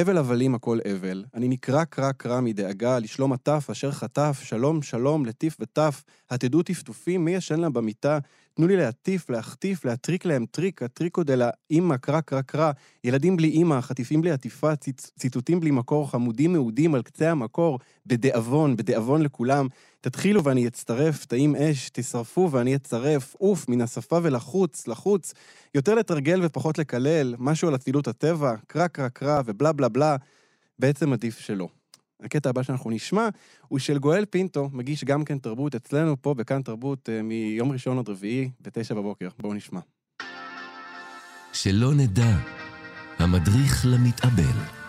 אבל 0.00 0.18
הבלים 0.18 0.54
הכל 0.54 0.78
אבל, 0.94 1.24
אני 1.34 1.48
נקרע 1.48 1.84
קרע 1.84 2.12
קרע 2.12 2.40
מדאגה 2.40 2.98
לשלום 2.98 3.32
הטף 3.32 3.68
אשר 3.70 3.92
חטף, 3.92 4.40
שלום 4.44 4.82
שלום 4.82 5.26
לטיף 5.26 5.56
וטף, 5.60 6.02
התדעו 6.30 6.62
טפטופים, 6.62 7.24
מי 7.24 7.34
ישן 7.34 7.60
לה 7.60 7.70
במיטה? 7.70 8.18
תנו 8.60 8.68
לי 8.68 8.76
להטיף, 8.76 9.30
להחטיף, 9.30 9.84
להטריק 9.84 10.24
להם 10.24 10.46
טריק, 10.50 10.82
הטריקו 10.82 11.22
דלה 11.22 11.50
אימא, 11.70 11.96
קרע 11.96 12.20
קרע 12.20 12.42
קרע, 12.42 12.70
ילדים 13.04 13.36
בלי 13.36 13.48
אימא, 13.48 13.80
חטיפים 13.80 14.20
בלי 14.20 14.30
עטיפה, 14.30 14.72
ציצ- 14.76 15.10
ציטוטים 15.18 15.60
בלי 15.60 15.70
מקור, 15.70 16.10
חמודים 16.10 16.52
מאודים 16.52 16.94
על 16.94 17.02
קצה 17.02 17.30
המקור, 17.30 17.78
בדאבון, 18.06 18.76
בדאבון 18.76 19.22
לכולם. 19.22 19.66
תתחילו 20.00 20.44
ואני 20.44 20.66
אצטרף, 20.66 21.24
תאים 21.24 21.56
אש, 21.56 21.90
תשרפו 21.92 22.48
ואני 22.50 22.76
אצרף, 22.76 23.34
עוף, 23.38 23.68
מן 23.68 23.80
השפה 23.80 24.18
ולחוץ, 24.22 24.88
לחוץ. 24.88 25.34
יותר 25.74 25.94
לתרגל 25.94 26.40
ופחות 26.42 26.78
לקלל, 26.78 27.34
משהו 27.38 27.68
על 27.68 27.74
אצילות 27.74 28.08
הטבע, 28.08 28.54
קרא 28.66 28.86
קרא 28.86 29.08
קרא 29.08 29.42
ובלה 29.44 29.72
בלה 29.72 29.88
בלה, 29.88 30.16
בעצם 30.78 31.12
עדיף 31.12 31.38
שלא. 31.38 31.79
הקטע 32.22 32.50
הבא 32.50 32.62
שאנחנו 32.62 32.90
נשמע 32.90 33.28
הוא 33.68 33.78
של 33.78 33.98
גואל 33.98 34.24
פינטו, 34.24 34.68
מגיש 34.72 35.04
גם 35.04 35.24
כן 35.24 35.38
תרבות 35.38 35.74
אצלנו 35.74 36.22
פה 36.22 36.34
בכאן 36.34 36.62
תרבות 36.62 37.08
אה, 37.08 37.22
מיום 37.22 37.72
ראשון 37.72 37.98
עד 37.98 38.08
רביעי 38.08 38.50
בתשע 38.60 38.94
בבוקר. 38.94 39.28
בואו 39.38 39.54
נשמע. 39.54 39.80
שלא 41.52 41.94
נדע, 41.94 42.36
המדריך 43.18 43.86
למתאבל. 43.88 44.80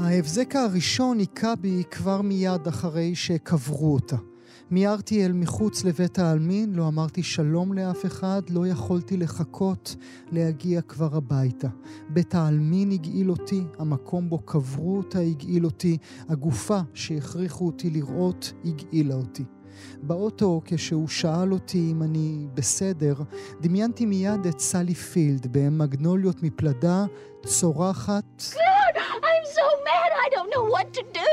ההבזק 0.00 0.56
הראשון 0.56 1.18
היכה 1.18 1.56
בי 1.56 1.82
כבר 1.90 2.22
מיד 2.22 2.66
אחרי 2.68 3.14
שקברו 3.14 3.94
אותה. 3.94 4.31
מיהרתי 4.72 5.24
אל 5.24 5.32
מחוץ 5.32 5.84
לבית 5.84 6.18
העלמין, 6.18 6.74
לא 6.74 6.88
אמרתי 6.88 7.22
שלום 7.22 7.72
לאף 7.72 8.06
אחד, 8.06 8.42
לא 8.50 8.66
יכולתי 8.66 9.16
לחכות 9.16 9.96
להגיע 10.30 10.80
כבר 10.80 11.16
הביתה. 11.16 11.68
בית 12.08 12.34
העלמין 12.34 12.90
הגעיל 12.90 13.30
אותי, 13.30 13.64
המקום 13.78 14.28
בו 14.28 14.38
קברו 14.38 14.96
אותה 14.96 15.18
הגעיל 15.18 15.64
אותי, 15.64 15.98
הגופה 16.28 16.80
שהכריחו 16.94 17.66
אותי 17.66 17.90
לראות 17.90 18.52
הגעילה 18.64 19.14
אותי. 19.14 19.44
באוטו, 20.02 20.60
כשהוא 20.64 21.08
שאל 21.08 21.52
אותי 21.52 21.88
אם 21.90 22.02
אני 22.02 22.46
בסדר, 22.54 23.14
דמיינתי 23.60 24.06
מיד 24.06 24.46
את 24.46 24.60
סלי 24.60 24.94
פילד 24.94 25.46
במגנוליות 25.50 26.42
מפלדה, 26.42 27.04
צורחת 27.46 28.42
so 29.62 29.68
mad 29.88 30.10
I 30.24 30.28
don't 30.34 30.50
know 30.54 30.66
what 30.74 30.86
to 30.98 31.02
do. 31.22 31.32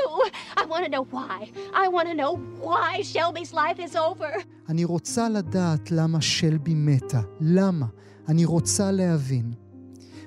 I 0.62 0.64
want 0.72 0.84
to 0.86 0.92
know 0.96 1.06
why. 1.16 1.38
I 1.84 1.86
want 1.96 2.08
to 2.12 2.16
know 2.22 2.34
why 2.68 2.92
Shelby's 3.12 3.54
life 3.54 3.80
is 3.88 3.96
over. 3.96 4.32
אני 4.70 4.86
רוצה 4.86 5.30
לדעת 5.30 5.92
למה 5.92 6.22
שלבי 6.22 6.74
מתה. 6.76 7.22
למה? 7.42 7.86
אני 8.28 8.46
רוצה 8.46 8.92
להבין. 8.92 9.54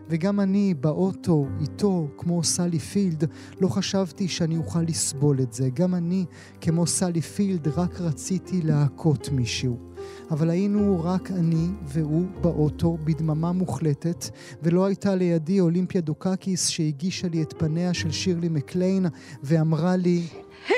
וגם 0.09 0.41
אני 0.41 0.75
באוטו 0.75 1.47
איתו, 1.61 2.09
כמו 2.19 2.45
סלי 2.45 2.79
פילד, 2.79 3.25
לא 3.61 3.69
חשבתי 3.69 4.29
שאני 4.29 4.57
אוכל 4.57 4.81
לסבול 4.81 5.41
את 5.41 5.53
זה. 5.53 5.69
גם 5.75 5.95
אני, 5.95 6.25
כמו 6.61 6.87
סלי 6.87 7.21
פילד, 7.21 7.69
רק 7.69 8.01
רציתי 8.01 8.61
להכות 8.63 9.29
מישהו. 9.29 9.92
אבל 10.33 10.51
היינו 10.51 11.01
רק 11.05 11.31
אני 11.31 11.69
והוא 11.85 12.27
באוטו 12.41 12.99
בדממה 13.05 13.53
מוחלטת, 13.53 14.25
ולא 14.63 14.85
הייתה 14.85 15.15
לידי 15.15 15.61
אולימפיה 15.61 16.01
דוקאקיס 16.01 16.69
שהגישה 16.69 17.29
לי 17.29 17.43
את 17.43 17.55
פניה 17.59 17.95
של 17.95 18.11
שירלי 18.11 18.49
מקליין 18.49 19.07
ואמרה 19.43 19.97
לי, 19.97 20.27
Here, 20.69 20.73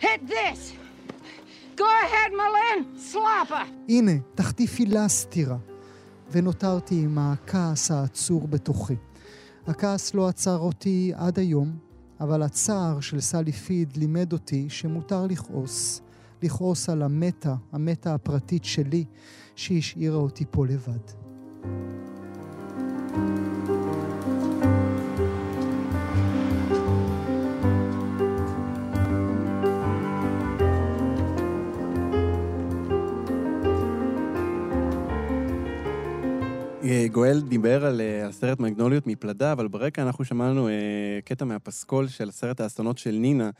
hit 0.00 0.28
this. 0.28 0.72
Go 1.76 1.82
ahead, 1.82 2.32
M'Lynn. 2.32 3.12
Slap 3.12 3.40
her. 3.40 3.68
הנה, 3.88 4.12
תחטיפי 4.34 4.86
לה 4.86 5.08
סטירה. 5.08 5.56
ונותרתי 6.32 6.94
עם 7.02 7.18
הכעס 7.18 7.90
העצור 7.90 8.48
בתוכי. 8.48 8.96
הכעס 9.66 10.14
לא 10.14 10.28
עצר 10.28 10.58
אותי 10.58 11.12
עד 11.14 11.38
היום, 11.38 11.76
אבל 12.20 12.42
הצער 12.42 13.00
של 13.00 13.20
סלי 13.20 13.52
פיד 13.52 13.96
לימד 13.96 14.32
אותי 14.32 14.66
שמותר 14.68 15.26
לכעוס. 15.26 16.02
לכעוס 16.42 16.88
על 16.88 17.02
המתה, 17.02 17.54
המתה 17.72 18.14
הפרטית 18.14 18.64
שלי, 18.64 19.04
שהשאירה 19.56 20.16
אותי 20.16 20.44
פה 20.50 20.66
לבד. 20.66 21.28
אה, 36.88 37.06
גואל 37.12 37.40
דיבר 37.40 37.84
על 37.84 38.00
אה, 38.00 38.24
על 38.24 38.32
סרט 38.32 38.60
מגנוליות 38.60 39.06
מפלדה, 39.06 39.52
אבל 39.52 39.68
ברקע 39.68 40.02
אנחנו 40.02 40.24
שמענו 40.24 40.68
אה, 40.68 40.74
קטע 41.24 41.44
מהפסקול 41.44 42.08
של 42.08 42.30
סרט 42.30 42.60
האסונות 42.60 42.98
של 42.98 43.10
נינה, 43.10 43.50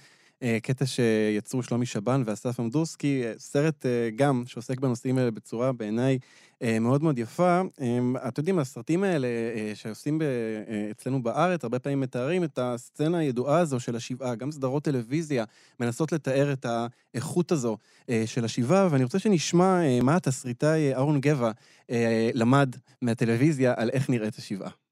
קטע 0.62 0.86
שיצרו 0.86 1.62
שלומי 1.62 1.86
שבן 1.86 2.22
ואסף 2.26 2.60
אמדורסקי, 2.60 3.22
אה, 3.24 3.32
סרט 3.38 3.86
אה, 3.86 4.10
גם 4.16 4.42
שעוסק 4.46 4.80
בנושאים 4.80 5.18
האלה 5.18 5.30
בצורה 5.30 5.72
בעיניי 5.72 6.18
אה, 6.62 6.78
מאוד 6.78 7.02
מאוד 7.02 7.18
יפה. 7.18 7.60
אה, 7.80 7.98
אתם 8.28 8.40
יודעים, 8.40 8.58
הסרטים 8.58 9.04
האלה 9.04 9.28
אה, 9.28 9.72
שעושים 9.74 10.22
אה, 10.22 10.26
אצלנו 10.90 11.22
בארץ, 11.22 11.64
הרבה 11.64 11.78
פעמים 11.78 12.00
מתארים 12.00 12.44
את 12.44 12.58
הסצנה 12.62 13.18
הידועה 13.18 13.58
הזו 13.58 13.80
של 13.80 13.96
השבעה, 13.96 14.34
גם 14.34 14.50
סדרות 14.50 14.84
טלוויזיה 14.84 15.44
מנסות 15.80 16.12
לתאר 16.12 16.52
את 16.52 16.66
האיכות 17.14 17.52
הזו 17.52 17.76
אה, 18.10 18.22
של 18.26 18.44
השבעה, 18.44 18.88
ואני 18.90 19.04
רוצה 19.04 19.18
שנשמע 19.18 19.82
אה, 19.82 19.98
מה 20.02 20.16
התסריטאי 20.16 20.94
אהרון 20.94 21.20
גבע 21.20 21.50
אה, 21.90 22.30
למד 22.34 22.76
מהטלוויזיה 23.02 23.74
על 23.76 23.90
איך 23.90 24.10
נראית 24.10 24.38
השבעה. 24.38 24.87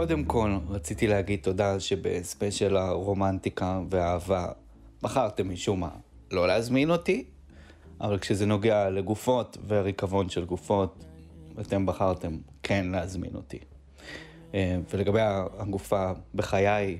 קודם 0.00 0.24
כל, 0.24 0.58
רציתי 0.68 1.06
להגיד 1.06 1.40
תודה 1.42 1.80
שבספיישל 1.80 2.76
הרומנטיקה 2.76 3.80
והאהבה 3.90 4.46
בחרתם 5.02 5.52
משום 5.52 5.80
מה 5.80 5.90
לא 6.30 6.48
להזמין 6.48 6.90
אותי, 6.90 7.24
אבל 8.00 8.18
כשזה 8.18 8.46
נוגע 8.46 8.90
לגופות 8.90 9.58
והריקבון 9.66 10.28
של 10.28 10.44
גופות, 10.44 11.04
אתם 11.60 11.86
בחרתם 11.86 12.36
כן 12.62 12.86
להזמין 12.86 13.34
אותי. 13.34 13.58
אה, 14.54 14.78
ולגבי 14.90 15.20
הגופה 15.58 16.12
בחיי, 16.34 16.98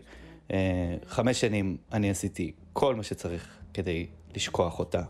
אה, 0.51 0.97
חמש 1.07 1.41
שנים 1.41 1.77
אני 1.93 2.11
עשיתי 2.11 2.53
כל 2.73 2.95
מה 2.95 3.03
שצריך 3.03 3.59
כדי 3.75 4.07
לשכוח 4.35 4.79
אותה. 4.79 5.03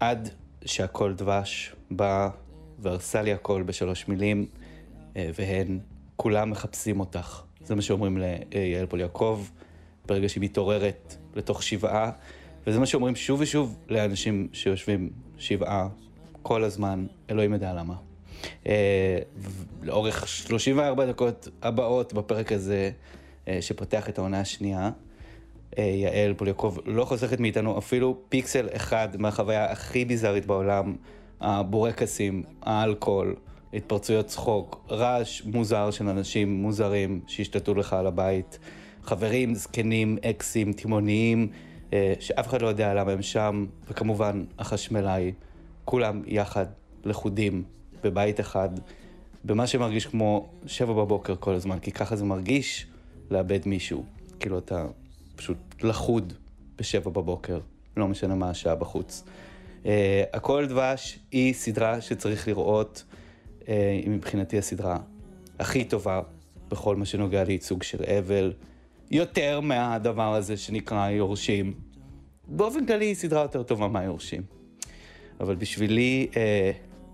עד 0.00 0.28
שהכל 0.64 1.14
דבש 1.14 1.74
בא 1.90 2.28
והרסה 2.78 3.22
לי 3.22 3.32
הכל 3.32 3.62
בשלוש 3.62 4.08
מילים, 4.08 4.46
אה, 5.16 5.30
והן 5.34 5.78
כולם 6.16 6.50
מחפשים 6.50 7.00
אותך. 7.00 7.42
זה 7.64 7.74
מה 7.74 7.82
שאומרים 7.82 8.18
ליעל 8.52 8.86
פול 8.86 9.00
יעקב, 9.00 9.44
ברגע 10.06 10.28
שהיא 10.28 10.42
מתעוררת 10.42 11.16
לתוך 11.34 11.62
שבעה, 11.62 12.10
וזה 12.66 12.80
מה 12.80 12.86
שאומרים 12.86 13.16
שוב 13.16 13.40
ושוב 13.40 13.78
לאנשים 13.88 14.48
שיושבים 14.52 15.10
שבעה 15.38 15.88
כל 16.42 16.64
הזמן, 16.64 17.06
אלוהים 17.30 17.52
יודע 17.52 17.72
למה. 17.72 17.94
אה, 18.66 19.18
לאורך 19.82 20.28
34 20.28 21.06
דקות 21.06 21.48
הבאות 21.62 22.12
בפרק 22.12 22.52
הזה, 22.52 22.90
אה, 23.48 23.62
שפותח 23.62 24.08
את 24.08 24.18
העונה 24.18 24.40
השנייה, 24.40 24.90
אה, 25.78 25.82
יעל 25.82 26.34
פוליאקוב 26.34 26.78
לא 26.86 27.04
חוסכת 27.04 27.40
מאיתנו 27.40 27.78
אפילו 27.78 28.18
פיקסל 28.28 28.68
אחד 28.76 29.08
מהחוויה 29.18 29.72
הכי 29.72 30.04
ביזארית 30.04 30.46
בעולם, 30.46 30.96
הבורקסים, 31.40 32.42
האלכוהול, 32.62 33.36
התפרצויות 33.74 34.26
צחוק, 34.26 34.86
רעש 34.90 35.42
מוזר 35.44 35.90
של 35.90 36.08
אנשים 36.08 36.62
מוזרים 36.62 37.20
שהשתלטו 37.26 37.74
לך 37.74 37.92
על 37.92 38.06
הבית, 38.06 38.58
חברים, 39.02 39.54
זקנים, 39.54 40.18
אקסים, 40.30 40.72
תימהוניים, 40.72 41.48
אה, 41.92 42.14
שאף 42.20 42.48
אחד 42.48 42.62
לא 42.62 42.68
יודע 42.68 42.94
למה 42.94 43.12
הם 43.12 43.22
שם, 43.22 43.66
וכמובן 43.88 44.44
החשמלאי, 44.58 45.32
כולם 45.84 46.22
יחד, 46.26 46.66
לכודים, 47.04 47.64
בבית 48.02 48.40
אחד, 48.40 48.68
במה 49.44 49.66
שמרגיש 49.66 50.06
כמו 50.06 50.48
שבע 50.66 50.92
בבוקר 50.92 51.34
כל 51.40 51.54
הזמן, 51.54 51.78
כי 51.78 51.92
ככה 51.92 52.16
זה 52.16 52.24
מרגיש 52.24 52.86
לאבד 53.30 53.60
מישהו. 53.66 54.04
כאילו 54.40 54.58
אתה 54.58 54.86
פשוט 55.36 55.56
לכוד 55.82 56.32
בשבע 56.78 57.10
בבוקר, 57.10 57.60
לא 57.96 58.08
משנה 58.08 58.34
מה 58.34 58.50
השעה 58.50 58.74
בחוץ. 58.74 59.24
Uh, 59.82 59.86
הכל 60.32 60.66
דבש 60.66 61.18
היא 61.32 61.54
סדרה 61.54 62.00
שצריך 62.00 62.48
לראות, 62.48 63.04
היא 63.66 64.10
מבחינתי 64.10 64.58
הסדרה 64.58 64.98
הכי 65.58 65.84
טובה 65.84 66.20
בכל 66.68 66.96
מה 66.96 67.04
שנוגע 67.04 67.44
לייצוג 67.44 67.82
של 67.82 68.04
אבל, 68.18 68.52
יותר 69.10 69.60
מהדבר 69.60 70.34
הזה 70.34 70.56
שנקרא 70.56 71.10
יורשים. 71.10 71.74
באופן 72.48 72.86
כללי 72.86 73.04
היא 73.04 73.14
סדרה 73.14 73.42
יותר 73.42 73.62
טובה 73.62 73.88
מהיורשים. 73.88 74.42
אבל 75.40 75.54
בשבילי, 75.54 76.28
uh, 76.32 76.36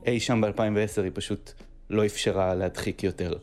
אי 0.07 0.21
שם 0.21 0.41
ב-2010 0.41 1.03
היא 1.03 1.11
פשוט 1.15 1.53
לא 1.91 2.07
אפשרה 2.07 2.55
להדחיק 2.55 3.05
יותר, 3.05 3.35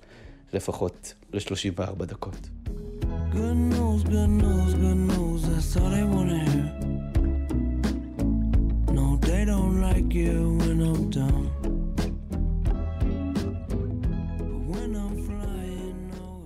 לפחות 0.53 1.13
ל-34 1.33 2.05
דקות. 2.05 2.49
Good 3.33 3.73
news, 3.73 4.03
good 4.03 4.31
news, 4.41 4.73
good 4.83 5.01
news, 5.09 5.25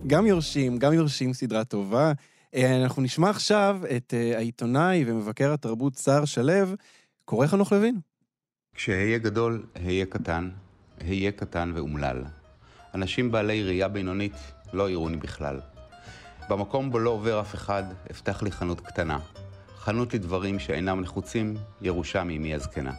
גם 0.09 0.25
יורשים, 0.25 0.77
גם 0.77 0.93
יורשים 0.93 1.33
סדרה 1.33 1.63
טובה. 1.63 2.11
אה, 2.55 2.83
אנחנו 2.83 3.01
נשמע 3.01 3.29
עכשיו 3.29 3.81
את 3.97 4.13
אה, 4.13 4.37
העיתונאי 4.37 5.03
ומבקר 5.07 5.53
התרבות 5.53 5.95
סער 5.95 6.25
שלו, 6.25 6.75
קורא 7.25 7.47
חנוך 7.47 7.71
לוין. 7.71 7.99
כשאהיה 8.75 9.17
גדול, 9.17 9.65
אהיה 9.85 10.05
קטן, 10.05 10.49
אהיה 11.01 11.31
קטן 11.31 11.71
ואומלל. 11.75 12.23
אנשים 12.93 13.31
בעלי 13.31 13.63
ראייה 13.63 13.87
בינונית 13.87 14.33
לא 14.73 14.89
יראוני 14.89 15.17
בכלל. 15.17 15.59
במקום 16.49 16.91
בו 16.91 16.99
לא 16.99 17.09
עובר 17.09 17.41
אף 17.41 17.55
אחד, 17.55 17.83
אפתח 18.11 18.43
לי 18.43 18.51
חנות 18.51 18.81
קטנה. 18.81 19.19
חנות 19.77 20.13
לדברים 20.13 20.59
שאינם 20.59 21.01
נחוצים, 21.01 21.55
ירושה 21.81 22.23
מאמי 22.23 22.53
הזקנה. 22.53 22.93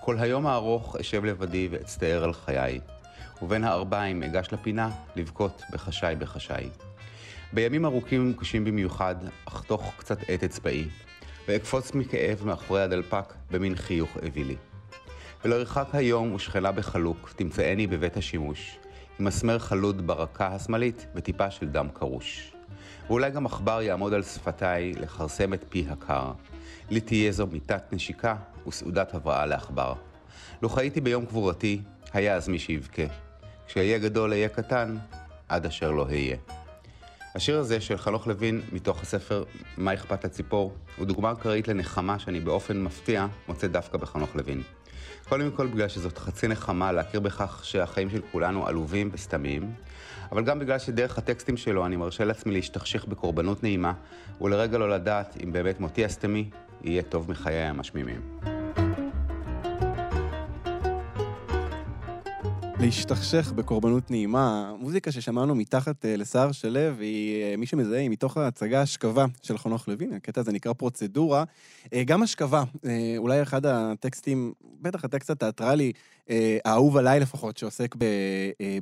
כל 0.00 0.18
היום 0.18 0.46
הארוך 0.46 0.96
אשב 0.96 1.24
לבדי 1.24 1.68
ואצטער 1.70 2.24
על 2.24 2.32
חיי, 2.32 2.80
ובין 3.44 3.64
הערביים 3.64 4.22
אגש 4.22 4.48
לפינה 4.52 4.90
לבכות 5.16 5.62
בחשאי 5.72 6.14
בחשאי. 6.16 6.68
בימים 7.52 7.84
ארוכים 7.84 8.30
וקשים 8.30 8.64
במיוחד, 8.64 9.14
אחתוך 9.44 9.92
קצת 9.96 10.18
עט 10.28 10.44
אצבעי, 10.44 10.84
ואקפוץ 11.48 11.94
מכאב 11.94 12.42
מאחורי 12.44 12.82
הדלפק 12.82 13.34
במין 13.50 13.76
חיוך 13.76 14.16
אווילי. 14.16 14.56
ולא 15.44 15.54
ירחק 15.54 15.86
היום 15.92 16.34
ושכנה 16.34 16.72
בחלוק, 16.72 17.32
תמצאני 17.36 17.86
בבית 17.86 18.16
השימוש, 18.16 18.78
עם 19.18 19.26
מסמר 19.26 19.58
חלוד 19.58 20.06
ברקה 20.06 20.46
השמאלית 20.46 21.06
וטיפה 21.14 21.50
של 21.50 21.68
דם 21.68 21.88
קרוש. 21.94 22.52
ואולי 23.06 23.30
גם 23.30 23.46
עכבר 23.46 23.82
יעמוד 23.82 24.14
על 24.14 24.22
שפתיי 24.22 24.92
לכרסם 24.92 25.54
את 25.54 25.64
פי 25.68 25.86
הקר. 25.90 26.32
לי 26.90 27.00
תהיה 27.00 27.32
זו 27.32 27.46
מיטת 27.46 27.92
נשיקה 27.92 28.36
וסעודת 28.68 29.14
הבראה 29.14 29.46
לעכבר. 29.46 29.94
לו 30.62 30.68
חייתי 30.68 31.00
ביום 31.00 31.26
קבורתי, 31.26 31.80
היה 32.12 32.34
אז 32.34 32.48
מי 32.48 32.58
שיבכה. 32.58 33.23
כשאהיה 33.66 33.98
גדול 33.98 34.32
אהיה 34.32 34.48
קטן, 34.48 34.96
עד 35.48 35.66
אשר 35.66 35.90
לא 35.90 36.06
אהיה. 36.06 36.36
השיר 37.34 37.58
הזה 37.58 37.80
של 37.80 37.96
חנוך 37.96 38.26
לוין, 38.26 38.60
מתוך 38.72 39.02
הספר 39.02 39.44
"מה 39.76 39.94
אכפת 39.94 40.24
לציפור", 40.24 40.72
הוא 40.96 41.06
דוגמה 41.06 41.32
אקראית 41.32 41.68
לנחמה 41.68 42.18
שאני 42.18 42.40
באופן 42.40 42.82
מפתיע 42.82 43.26
מוצא 43.48 43.66
דווקא 43.66 43.98
בחנוך 43.98 44.36
לוין. 44.36 44.62
קודם 45.28 45.50
כל 45.50 45.66
בגלל 45.66 45.88
שזאת 45.88 46.18
חצי 46.18 46.48
נחמה 46.48 46.92
להכיר 46.92 47.20
בכך 47.20 47.60
שהחיים 47.64 48.10
של 48.10 48.20
כולנו 48.32 48.66
עלובים 48.66 49.10
וסתמיים, 49.12 49.72
אבל 50.32 50.44
גם 50.44 50.58
בגלל 50.58 50.78
שדרך 50.78 51.18
הטקסטים 51.18 51.56
שלו 51.56 51.86
אני 51.86 51.96
מרשה 51.96 52.24
לעצמי 52.24 52.54
להשתכשך 52.54 53.04
בקורבנות 53.04 53.62
נעימה, 53.62 53.92
ולרגע 54.40 54.78
לא 54.78 54.90
לדעת 54.90 55.36
אם 55.44 55.52
באמת 55.52 55.80
מותי 55.80 56.04
הסתמי 56.04 56.50
יהיה 56.82 57.02
טוב 57.02 57.30
מחיי 57.30 57.62
המשמימים. 57.62 58.53
להשתכשך 62.80 63.52
בקורבנות 63.52 64.10
נעימה. 64.10 64.72
מוזיקה 64.78 65.12
ששמענו 65.12 65.54
מתחת 65.54 66.04
אה, 66.04 66.16
לסער 66.16 66.52
שלו, 66.52 66.80
היא, 67.00 67.42
אה, 67.42 67.56
מי 67.56 67.66
שמזהה, 67.66 68.00
היא 68.00 68.10
מתוך 68.10 68.36
ההצגה 68.36 68.82
השכבה 68.82 69.24
של 69.42 69.58
חנוך 69.58 69.88
לוין, 69.88 70.12
הקטע 70.12 70.40
הזה 70.40 70.52
נקרא 70.52 70.72
פרוצדורה. 70.72 71.44
אה, 71.92 72.04
גם 72.04 72.22
השכבה, 72.22 72.64
אולי 73.18 73.42
אחד 73.42 73.66
הטקסטים, 73.66 74.52
בטח 74.80 75.04
הטקסט 75.04 75.30
התיאטרלי, 75.30 75.92
אה, 76.30 76.58
האהוב 76.64 76.96
עליי 76.96 77.20
לפחות, 77.20 77.56
שעוסק 77.56 77.94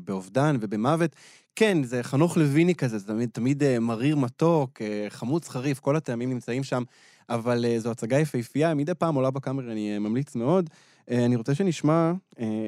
באובדן 0.04 0.56
ובמוות. 0.60 1.16
כן, 1.56 1.82
זה 1.82 2.02
חנוך 2.02 2.36
לויני 2.36 2.74
כזה, 2.74 2.98
זה 2.98 3.06
תמיד, 3.06 3.30
תמיד 3.32 3.78
מריר 3.78 4.16
מתוק, 4.16 4.82
חמוץ 5.08 5.48
חריף, 5.48 5.80
כל 5.80 5.96
הטעמים 5.96 6.30
נמצאים 6.30 6.64
שם, 6.64 6.82
אבל 7.28 7.64
זו 7.78 7.90
הצגה 7.90 8.18
יפהפייה, 8.18 8.74
מדי 8.74 8.94
פעם 8.94 9.14
עולה 9.14 9.30
בקאמרה, 9.30 9.72
אני 9.72 9.98
ממליץ 9.98 10.34
מאוד. 10.34 10.70
אני 11.10 11.36
רוצה 11.36 11.54
שנשמע 11.54 12.12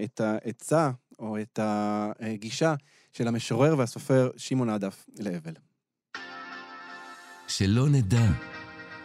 את 0.04 0.20
העצה 0.20 0.90
או 1.18 1.40
את 1.40 1.58
הגישה 1.62 2.74
של 3.12 3.28
המשורר 3.28 3.78
והסופר 3.78 4.30
שמעון 4.36 4.68
עדף 4.68 5.06
לאבל. 5.18 5.54
שלא 7.48 7.88
נדע, 7.88 8.26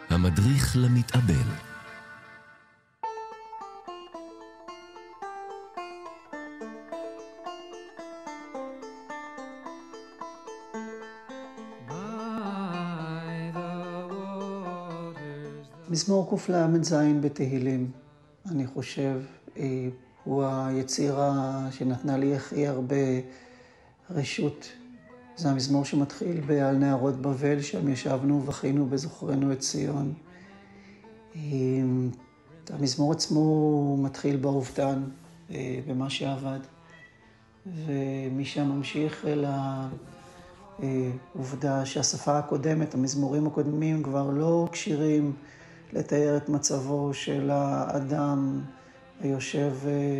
המדריך 0.08 0.76
למתאבל. 0.76 1.70
מזמור 15.90 16.38
קל"ז 16.46 16.94
בתהילים, 17.20 17.90
אני 18.50 18.66
חושב, 18.66 19.20
אה, 19.56 19.88
הוא 20.24 20.44
היצירה 20.44 21.66
שנתנה 21.70 22.16
לי 22.16 22.36
הכי 22.36 22.66
הרבה 22.66 22.96
רשות. 24.10 24.68
זה 25.36 25.50
המזמור 25.50 25.84
שמתחיל 25.84 26.40
ב"על 26.46 26.76
נהרות 26.76 27.16
בבל", 27.16 27.62
שם 27.62 27.88
ישבנו 27.88 28.36
ובכינו 28.42 28.86
בזוכרנו 28.86 29.52
את 29.52 29.58
ציון. 29.58 30.14
אה, 31.36 31.40
המזמור 32.70 33.12
עצמו 33.12 33.96
מתחיל 33.96 34.36
באובדן, 34.36 35.02
אה, 35.50 35.80
במה 35.86 36.10
שאבד, 36.10 36.58
ומשם 37.66 38.68
ממשיך 38.68 39.24
אל 39.26 39.44
העובדה 40.78 41.86
שהשפה 41.86 42.38
הקודמת, 42.38 42.94
המזמורים 42.94 43.46
הקודמים 43.46 44.02
כבר 44.02 44.30
לא 44.30 44.68
כשירים 44.72 45.32
לתאר 45.92 46.36
את 46.36 46.48
מצבו 46.48 47.14
של 47.14 47.50
האדם 47.52 48.60
היושב 49.20 49.72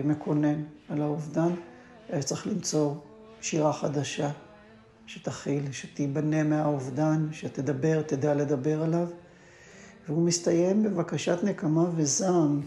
מקונן 0.05 0.63
על 0.89 1.03
האובדן. 1.03 1.49
צריך 2.19 2.47
למצוא 2.47 2.95
שירה 3.41 3.73
חדשה 3.73 4.31
שתכיל, 5.07 5.73
שתיבנה 5.73 6.43
מהאובדן, 6.43 7.29
שתדבר, 7.33 8.03
תדע 8.03 8.35
לדבר 8.35 8.83
עליו. 8.83 9.09
והוא 10.09 10.27
מסתיים 10.27 10.83
בבקשת 10.83 11.39
נקמה 11.45 11.85
וזעם, 11.95 12.61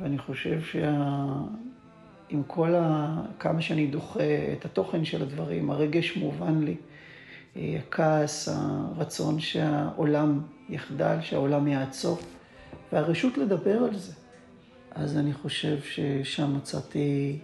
ואני 0.00 0.18
חושב 0.18 0.60
שעם 0.60 2.42
כל 2.46 2.74
ה... 2.74 3.16
כמה 3.38 3.62
שאני 3.62 3.86
דוחה 3.86 4.24
את 4.58 4.64
התוכן 4.64 5.04
של 5.04 5.22
הדברים, 5.22 5.70
הרגש 5.70 6.16
מובן 6.16 6.64
לי. 6.64 6.76
הכעס, 7.56 8.48
הרצון 8.48 9.40
שהעולם 9.40 10.40
יחדל, 10.68 11.16
שהעולם 11.20 11.68
יעצור, 11.68 12.18
והרשות 12.92 13.38
לדבר 13.38 13.84
על 13.84 13.96
זה. 13.96 14.12
אז 14.90 15.16
אני 15.16 15.32
חושב 15.32 15.78
ששם 15.82 16.56
מצאתי 16.56 17.38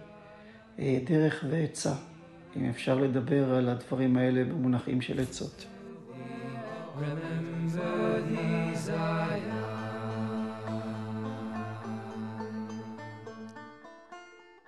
אה, 0.79 0.99
דרך 1.05 1.45
ועצה, 1.49 1.93
אם 2.55 2.69
אפשר 2.69 2.95
לדבר 2.95 3.55
על 3.55 3.69
הדברים 3.69 4.17
האלה 4.17 4.43
במונחים 4.43 5.01
של 5.01 5.19
עצות. 5.19 5.65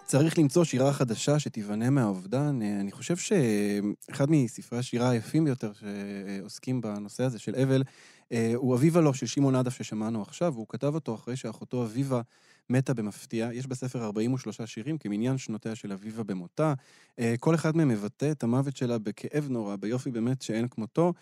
צריך 0.05 0.37
למצוא 0.39 0.63
שירה 0.63 0.93
חדשה 0.93 1.39
שתיבנה 1.39 1.89
מהאובדן. 1.89 2.61
אה, 2.61 2.79
אני 2.79 2.91
חושב 2.91 3.17
שאחד 3.17 4.25
מספרי 4.29 4.79
השירה 4.79 5.09
היפים 5.09 5.45
ביותר 5.45 5.71
שעוסקים 5.73 6.81
בנושא 6.81 7.23
הזה 7.23 7.39
של 7.39 7.55
אבל, 7.55 7.83
אה, 8.31 8.51
הוא 8.55 8.75
אביבה 8.75 9.01
לו 9.01 9.13
של 9.13 9.25
שמעון 9.25 9.55
עדף 9.55 9.73
ששמענו 9.73 10.21
עכשיו, 10.21 10.53
והוא 10.53 10.65
כתב 10.69 10.95
אותו 10.95 11.15
אחרי 11.15 11.35
שאחותו 11.35 11.83
אביבה 11.83 12.21
מתה 12.69 12.93
במפתיע. 12.93 13.49
יש 13.53 13.67
בספר 13.67 14.03
43 14.05 14.61
שירים 14.61 14.97
כמניין 14.97 15.37
שנותיה 15.37 15.75
של 15.75 15.91
אביבה 15.91 16.23
במותה. 16.23 16.73
אה, 17.19 17.35
כל 17.39 17.55
אחד 17.55 17.77
מהם 17.77 17.87
מבטא 17.87 18.31
את 18.31 18.43
המוות 18.43 18.77
שלה 18.77 18.97
בכאב 18.97 19.47
נורא, 19.49 19.75
ביופי 19.75 20.11
באמת 20.11 20.41
שאין 20.41 20.67
כמותו. 20.67 21.13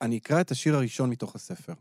אני 0.00 0.18
אקרא 0.18 0.40
את 0.40 0.50
השיר 0.50 0.76
הראשון 0.76 1.10
מתוך 1.10 1.34
הספר. 1.34 1.72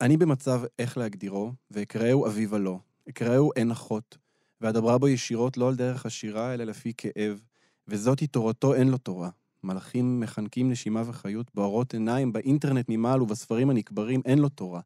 אני 0.00 0.16
במצב 0.16 0.62
איך 0.78 0.98
להגדירו, 0.98 1.52
ואקראהו 1.70 2.26
אביבה 2.26 2.58
לו, 2.58 2.80
אקראהו 3.08 3.50
אין 3.56 3.70
אחות. 3.70 4.18
ואדברה 4.60 4.98
בו 4.98 5.08
ישירות 5.08 5.56
לא 5.56 5.68
על 5.68 5.76
דרך 5.76 6.06
השירה, 6.06 6.54
אלא 6.54 6.64
לפי 6.64 6.92
כאב, 6.96 7.42
וזאתי 7.88 8.26
תורתו 8.26 8.74
אין 8.74 8.88
לו 8.88 8.98
תורה. 8.98 9.30
מלאכים 9.64 10.20
מחנקים 10.20 10.70
נשימה 10.70 11.02
וחיות, 11.06 11.50
בוערות 11.54 11.94
עיניים, 11.94 12.32
באינטרנט 12.32 12.86
ממעל 12.88 13.22
ובספרים 13.22 13.70
הנקברים 13.70 14.22
אין 14.24 14.38
לו 14.38 14.48
תורה. 14.48 14.80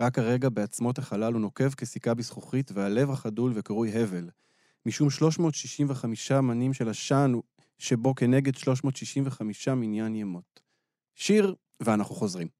רק 0.00 0.18
הרגע 0.18 0.48
בעצמות 0.48 0.98
החלל 0.98 1.32
הוא 1.32 1.40
נוקב 1.40 1.70
כסיכה 1.70 2.14
בזכוכית, 2.14 2.70
והלב 2.74 3.10
החדול 3.10 3.52
וקרוי 3.54 4.02
הבל. 4.02 4.30
משום 4.86 5.10
365 5.10 6.32
מנים 6.32 6.72
של 6.72 6.88
עשן, 6.88 7.32
שבו 7.78 8.14
כנגד 8.14 8.54
365 8.54 9.68
מניין 9.68 10.14
ימות. 10.14 10.60
שיר, 11.14 11.54
ואנחנו 11.80 12.14
חוזרים. 12.14 12.59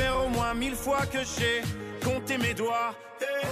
faire 0.00 0.16
au 0.24 0.28
moins 0.28 0.54
mille 0.54 0.74
fois 0.74 1.04
que 1.06 1.18
j'ai 1.38 1.62
compté 2.04 2.38
mes 2.38 2.54
doigts. 2.54 2.94
Eh, 3.20 3.46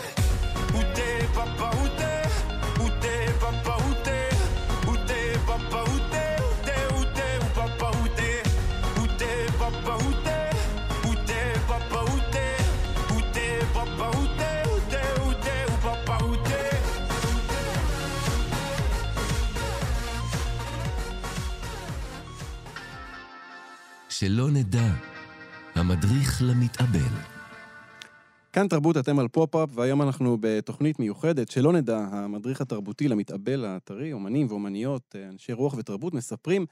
Où 0.77 0.81
t'es, 0.95 1.27
papa, 1.35 1.71
où 1.83 1.87
t'es 1.99 2.83
Où 2.83 2.89
t'es, 3.01 3.33
papa, 3.41 3.77
où 3.89 3.95
t'es 4.05 4.29
Où 4.91 4.97
t'es, 5.09 5.27
papa, 5.47 5.81
où 5.93 5.99
t'es 6.13 6.37
Où 6.45 6.55
t'es, 6.67 6.83
où 6.99 7.03
t'es, 7.17 7.35
où 7.41 7.49
papa, 7.61 7.91
où 8.03 8.09
t'es 8.19 8.43
Où 9.01 9.07
t'es, 9.19 9.39
papa, 9.59 9.95
où 10.05 10.13
t'es 10.25 11.09
Où 11.09 11.15
t'es, 11.27 11.47
papa, 11.71 12.01
où 12.13 12.19
t'es 12.33 12.55
Où 13.15 13.21
t'es, 13.33 13.53
papa, 13.73 14.07
où 14.19 14.27
t'es 14.39 14.59
Où 14.75 14.81
t'es, 14.91 15.09
où 15.25 15.33
t'es, 15.45 15.61
où 15.73 15.77
papa, 15.87 16.17
où 16.25 16.37
t'es 16.49 16.71
שלא 24.09 24.51
נדע, 24.51 24.89
המדריך 25.90 26.42
למתאבל. 26.46 27.16
כאן 28.54 28.68
תרבות, 28.68 28.98
אתם 28.98 29.20
על 29.20 29.28
פופ-אפ, 29.28 29.70
והיום 29.74 30.02
אנחנו 30.02 30.38
בתוכנית 30.40 31.00
מיוחדת, 31.00 31.52
שלא 31.52 31.74
נדע, 31.74 31.98
המדריך 31.98 32.62
התרבותי 32.62 33.08
למתאבל 33.08 33.66
הטרי, 33.66 34.14
אומנים 34.14 34.48
ואומניות, 34.50 35.16
אנשי 35.32 35.54
רוח 35.54 35.74
ותרבות, 35.78 36.14
מספרים 36.14 36.66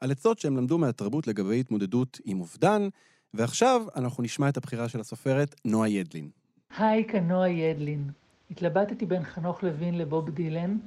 על 0.00 0.10
עצות 0.10 0.38
שהם 0.38 0.56
למדו 0.56 0.78
מהתרבות 0.78 1.26
לגבי 1.26 1.60
התמודדות 1.60 2.20
עם 2.24 2.40
אובדן, 2.40 2.88
ועכשיו 3.34 3.82
אנחנו 3.96 4.22
נשמע 4.22 4.48
את 4.48 4.56
הבחירה 4.56 4.88
של 4.88 5.00
הסופרת 5.00 5.54
נועה 5.64 5.88
ידלין. 5.88 6.30
היי, 6.78 7.04
כאן 7.08 7.28
נועה 7.28 7.50
ידלין. 7.50 8.10
התלבטתי 8.50 9.06
בין 9.06 9.24
חנוך 9.24 9.62
לוין 9.62 9.98
לבוב 9.98 10.30
דילן, 10.30 10.78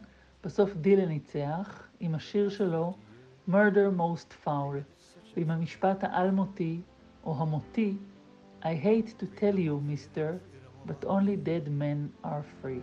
בסוף 0.43 0.73
דילן 0.75 1.09
ניצח, 1.09 1.87
עם 1.99 2.15
השיר 2.15 2.49
שלו, 2.49 2.93
Murder 3.49 3.97
Most 3.97 4.47
Foul, 4.47 4.77
ועם 5.37 5.51
המשפט 5.51 6.03
האלמותי, 6.03 6.79
או 7.24 7.42
המותי, 7.42 7.96
I 8.62 8.74
hate 8.74 9.10
to 9.20 9.26
tell 9.40 9.58
you, 9.58 9.80
mister, 9.92 10.28
but 10.86 11.04
only 11.04 11.36
dead 11.36 11.64
men 11.82 11.98
are 12.24 12.44
free. 12.60 12.82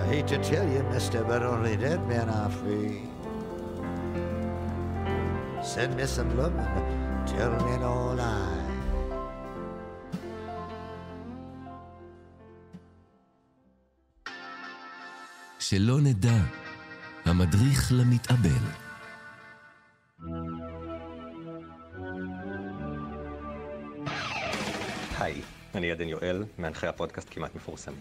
I 0.00 0.04
hate 0.12 0.28
to 0.34 0.38
tell 0.50 0.66
you, 0.74 0.82
mister, 0.94 1.20
but 1.30 1.42
only 1.52 1.76
dead 1.76 2.00
men 2.08 2.28
are 2.40 2.52
free. 2.60 2.98
Send 5.72 5.90
me 5.98 6.06
some 6.16 6.30
loving, 6.40 6.74
tell 7.32 7.52
me 7.66 7.74
no 7.84 7.94
lie. 8.20 8.66
שלא 15.58 16.00
נדע, 16.00 16.38
המדריך 17.24 17.92
למתאבל. 17.92 18.83
אני 25.75 25.91
עדן 25.91 26.09
יואל, 26.09 26.43
מאנחי 26.57 26.87
הפודקאסט 26.87 27.27
כמעט 27.31 27.55
מפורסמים. 27.55 27.99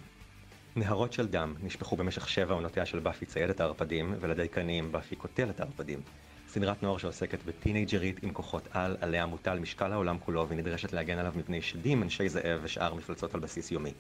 נהרות 0.77 1.13
של 1.13 1.27
דם 1.27 1.55
נשפכו 1.63 1.97
במשך 1.97 2.29
שבע 2.29 2.55
עונותיה 2.55 2.87
של 2.87 2.99
באפי 2.99 3.27
ציידת 3.27 3.61
הערפדים, 3.61 4.15
ולדייקנים 4.21 4.93
באפי 4.93 5.17
קוטלת 5.17 5.61
הערפדים. 5.61 6.01
סדרת 6.49 6.83
נוער 6.83 6.99
שעוסקת 6.99 7.39
בטינג'רית 7.45 8.23
עם 8.23 8.33
כוחות 8.33 8.69
על, 8.71 8.97
עליה 9.01 9.27
מוטל 9.27 9.59
משקל 9.59 9.93
העולם 9.93 10.19
כולו, 10.19 10.49
והיא 10.49 10.59
נדרשת 10.59 10.93
להגן 10.93 11.19
עליו 11.19 11.33
מפני 11.37 11.63
שדים, 11.63 12.03
אנשי 12.03 12.29
זאב 12.29 12.61
ושאר 12.63 12.95
מפלצות 12.95 13.35
על 13.35 13.41
בסיס 13.41 13.71
יומי. 13.71 13.93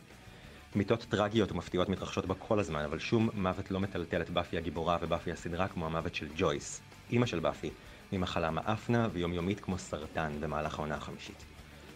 מיתות 0.74 1.06
טרגיות 1.08 1.52
ומפתיעות 1.52 1.88
מתרחשות 1.88 2.26
בה 2.26 2.34
כל 2.34 2.58
הזמן, 2.58 2.84
אבל 2.84 2.98
שום 2.98 3.30
מוות 3.34 3.70
לא 3.70 3.80
מטלטל 3.80 4.22
את 4.22 4.30
באפי 4.30 4.56
הגיבורה 4.56 4.98
ובאפי 5.00 5.32
הסדרה 5.32 5.68
כמו 5.68 5.86
המוות 5.86 6.14
של 6.14 6.28
ג'ויס, 6.36 6.82
אימא 7.10 7.26
של 7.26 7.38
באפי, 7.38 7.70
ממחלה 8.12 8.50
מאפנה 8.50 9.08
ויומיומית 9.12 9.60
כמו 9.60 9.78
סרטן 9.78 10.32
במהלך 10.40 10.78
העונה 10.78 10.94
החמישית. 10.94 11.44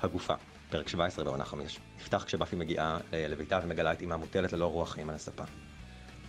הגופה, 0.03 0.35
פרק 0.71 0.89
17 0.89 1.25
בעונה 1.25 1.45
5, 1.45 1.79
נפתח 1.97 2.25
כשבאפי 2.25 2.57
מגיעה 2.57 2.99
אה, 3.13 3.29
לביתה 3.29 3.61
ומגלה 3.63 3.93
את 3.93 4.01
אימה 4.01 4.17
מוטלת 4.17 4.53
ללא 4.53 4.67
רוח 4.67 4.93
חיים 4.93 5.09
על 5.09 5.15
הספה. 5.15 5.45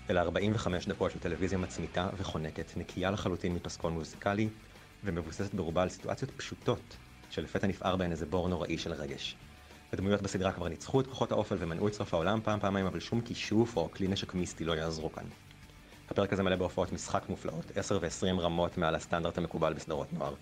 אלה 0.09 0.21
45 0.21 0.87
דקות 0.87 1.11
של 1.11 1.19
טלוויזיה 1.19 1.57
מצמיתה 1.57 2.09
וחונקת, 2.17 2.77
נקייה 2.77 3.11
לחלוטין 3.11 3.53
מפסקול 3.53 3.91
מוזיקלי, 3.91 4.49
ומבוססת 5.03 5.53
ברובה 5.53 5.81
על 5.81 5.89
סיטואציות 5.89 6.31
פשוטות, 6.31 6.97
שלפתע 7.29 7.67
נפער 7.67 7.95
בהן 7.95 8.11
איזה 8.11 8.25
בור 8.25 8.49
נוראי 8.49 8.77
של 8.77 8.93
רגש. 8.93 9.35
הדמויות 9.93 10.21
בסדרה 10.21 10.51
כבר 10.51 10.67
ניצחו 10.67 11.01
את 11.01 11.07
כוחות 11.07 11.31
האופל 11.31 11.55
ומנעו 11.59 11.87
את 11.87 11.93
סוף 11.93 12.13
העולם 12.13 12.39
פעם 12.43 12.59
פעמיים, 12.59 12.85
אבל 12.85 12.99
שום 12.99 13.21
כישוף 13.21 13.77
או 13.77 13.91
כלי 13.91 14.07
נשק 14.07 14.33
מיסטי 14.33 14.65
לא 14.65 14.73
יעזרו 14.73 15.11
כאן. 15.11 15.23
הפרק 16.09 16.33
הזה 16.33 16.43
מלא 16.43 16.55
בהופעות 16.55 16.91
משחק 16.91 17.29
מופלאות, 17.29 17.77
10 17.77 17.99
ו-20 18.01 18.41
רמות 18.41 18.77
מעל 18.77 18.95
הסטנדרט 18.95 19.37
המקובל 19.37 19.73
בסדרות 19.73 20.13
נוער. 20.13 20.33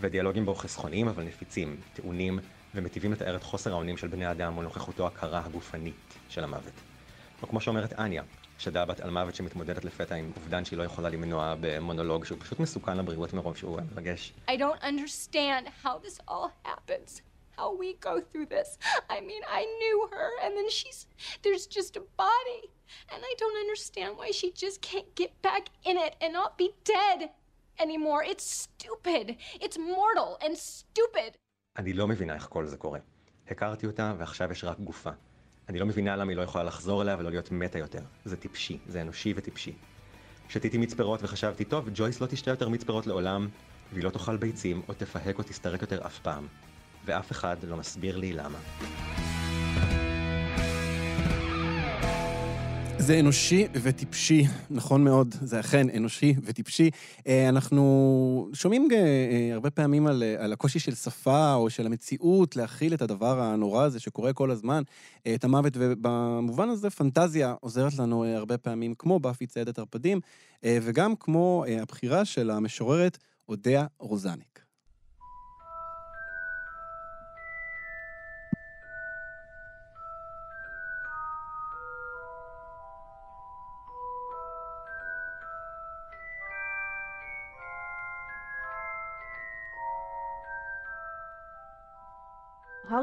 ודיאלוגים 0.00 0.44
בו 0.44 0.54
חסכוניים 0.54 1.08
אבל 1.08 1.22
נפיצים, 1.22 1.76
טעונים, 1.92 2.38
ומטיבים 2.74 3.12
לתאר 3.12 3.36
את 3.36 3.42
חוסר 3.42 3.72
האונים 3.72 3.96
של 3.96 4.06
בני 4.06 4.30
אדם 4.30 4.52
מול 4.52 4.64
נוכחותו 4.64 5.06
הקרה 5.06 5.42
הגופנית 5.44 6.14
של 6.28 6.44
המוות. 6.44 6.72
או 7.42 7.48
כמו 7.48 7.60
שאומרת 7.60 7.92
אניה, 7.92 8.22
שדה 8.58 8.84
בת 8.84 9.00
על 9.00 9.10
מוות 9.10 9.34
שמתמודדת 9.34 9.84
לפתע 9.84 10.14
עם 10.14 10.32
אובדן 10.36 10.64
שהיא 10.64 10.78
לא 10.78 10.82
יכולה 10.82 11.08
למנוע 11.08 11.54
במונולוג 11.60 12.24
שהוא 12.24 12.38
פשוט 12.40 12.60
מסוכן 12.60 12.96
לבריאות 12.98 13.32
מרוב 13.32 13.56
שהוא 13.56 13.80
מרגש. 13.94 14.32
I 14.48 14.52
don't 14.52 14.82
understand 14.82 15.68
how 15.84 15.98
this 16.06 16.18
all 16.28 16.50
happens. 16.64 17.22
How 17.58 17.70
we 17.82 17.90
go 18.08 18.14
through 18.30 18.48
this. 18.56 18.78
I 19.16 19.18
mean, 19.28 19.42
I 19.60 19.62
knew 19.80 19.98
her, 20.14 20.30
and 20.42 20.52
then 20.56 20.68
she's. 20.78 21.00
There's 21.44 21.66
just 21.78 21.92
a 22.02 22.04
body. 22.26 22.62
And 23.12 23.20
I 23.30 23.32
don't 23.42 23.58
understand 23.64 24.10
why 24.20 24.28
she 24.38 24.48
just 24.64 24.78
can't 24.90 25.10
get 25.22 25.32
back 25.48 25.64
in 25.88 25.96
it 26.06 26.12
and 26.22 26.32
not 26.40 26.50
be 26.62 26.68
dead 26.96 27.18
anymore. 27.84 28.22
It's 28.32 28.46
stupid. 28.64 29.26
It's 29.64 29.78
mortal 29.96 30.30
and 30.44 30.52
stupid. 30.56 31.30
אני 31.78 31.92
לא 31.92 32.08
מבינה 32.08 32.34
איך 32.34 32.46
כל 32.50 32.66
זה 32.66 32.76
קורה. 32.76 32.98
הכרתי 33.48 33.86
אותה 33.86 34.14
ועכשיו 34.18 34.52
יש 34.52 34.64
רק 34.64 34.80
גופה. 34.80 35.10
אני 35.68 35.78
לא 35.78 35.86
מבינה 35.86 36.16
למה 36.16 36.30
היא 36.30 36.36
לא 36.36 36.42
יכולה 36.42 36.64
לחזור 36.64 37.02
אליה 37.02 37.16
ולא 37.18 37.30
להיות 37.30 37.52
מתה 37.52 37.78
יותר. 37.78 38.02
זה 38.24 38.36
טיפשי, 38.36 38.78
זה 38.86 39.02
אנושי 39.02 39.34
וטיפשי. 39.36 39.74
שתיתי 40.48 40.78
מצפרות 40.78 41.22
וחשבתי, 41.22 41.64
טוב, 41.64 41.88
ג'ויס 41.94 42.20
לא 42.20 42.26
תשתה 42.26 42.50
יותר 42.50 42.68
מצפרות 42.68 43.06
לעולם, 43.06 43.48
והיא 43.92 44.04
לא 44.04 44.10
תאכל 44.10 44.36
ביצים 44.36 44.82
או 44.88 44.94
תפהק 44.94 45.38
או 45.38 45.42
תסתרק 45.42 45.82
יותר 45.82 46.06
אף 46.06 46.18
פעם. 46.18 46.46
ואף 47.04 47.32
אחד 47.32 47.56
לא 47.64 47.76
מסביר 47.76 48.16
לי 48.16 48.32
למה. 48.32 48.58
זה 53.10 53.20
אנושי 53.20 53.66
וטיפשי, 53.72 54.44
נכון 54.70 55.04
מאוד, 55.04 55.34
זה 55.40 55.60
אכן 55.60 55.86
אנושי 55.96 56.34
וטיפשי. 56.44 56.90
אה, 57.26 57.48
אנחנו 57.48 58.48
שומעים 58.52 58.88
אה, 58.92 58.96
אה, 58.96 59.54
הרבה 59.54 59.70
פעמים 59.70 60.06
על, 60.06 60.22
על 60.38 60.52
הקושי 60.52 60.78
של 60.78 60.94
שפה 60.94 61.54
או 61.54 61.70
של 61.70 61.86
המציאות 61.86 62.56
להכיל 62.56 62.94
את 62.94 63.02
הדבר 63.02 63.40
הנורא 63.40 63.84
הזה 63.84 64.00
שקורה 64.00 64.32
כל 64.32 64.50
הזמן, 64.50 64.82
את 65.34 65.44
המוות, 65.44 65.72
ובמובן 65.76 66.68
הזה 66.68 66.90
פנטזיה 66.90 67.54
עוזרת 67.60 67.98
לנו 67.98 68.24
הרבה 68.24 68.58
פעמים, 68.58 68.94
כמו 68.94 69.20
באפי 69.20 69.46
ציידת 69.46 69.78
ערפדים, 69.78 70.20
וגם 70.64 71.16
כמו 71.20 71.64
הבחירה 71.80 72.24
של 72.24 72.50
המשוררת 72.50 73.18
אודיה 73.48 73.86
רוזניק. 73.98 74.49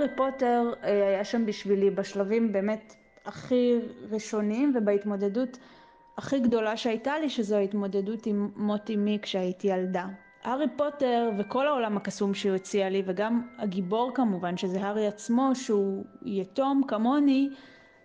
הארי 0.08 0.18
פוטר 0.18 0.74
אה, 0.84 1.08
היה 1.08 1.24
שם 1.24 1.46
בשבילי 1.46 1.90
בשלבים 1.90 2.52
באמת 2.52 2.96
הכי 3.26 3.80
ראשונים 4.12 4.74
ובהתמודדות 4.76 5.58
הכי 6.18 6.40
גדולה 6.40 6.78
שהייתה 6.78 7.20
לי, 7.20 7.30
שזו 7.30 7.56
ההתמודדות 7.56 8.26
עם 8.26 8.50
מוטי 8.56 8.96
מי 8.96 9.20
כשהייתי 9.22 9.68
ילדה. 9.68 10.06
הארי 10.44 10.66
פוטר 10.78 11.30
וכל 11.40 11.68
העולם 11.68 11.98
הקסום 11.98 12.34
שהוא 12.34 12.56
הציע 12.56 12.90
לי, 12.90 13.04
וגם 13.06 13.42
הגיבור 13.58 14.12
כמובן, 14.14 14.58
שזה 14.58 14.82
הארי 14.82 15.08
עצמו, 15.08 15.56
שהוא 15.56 16.06
יתום 16.26 16.82
כמוני, 16.88 17.50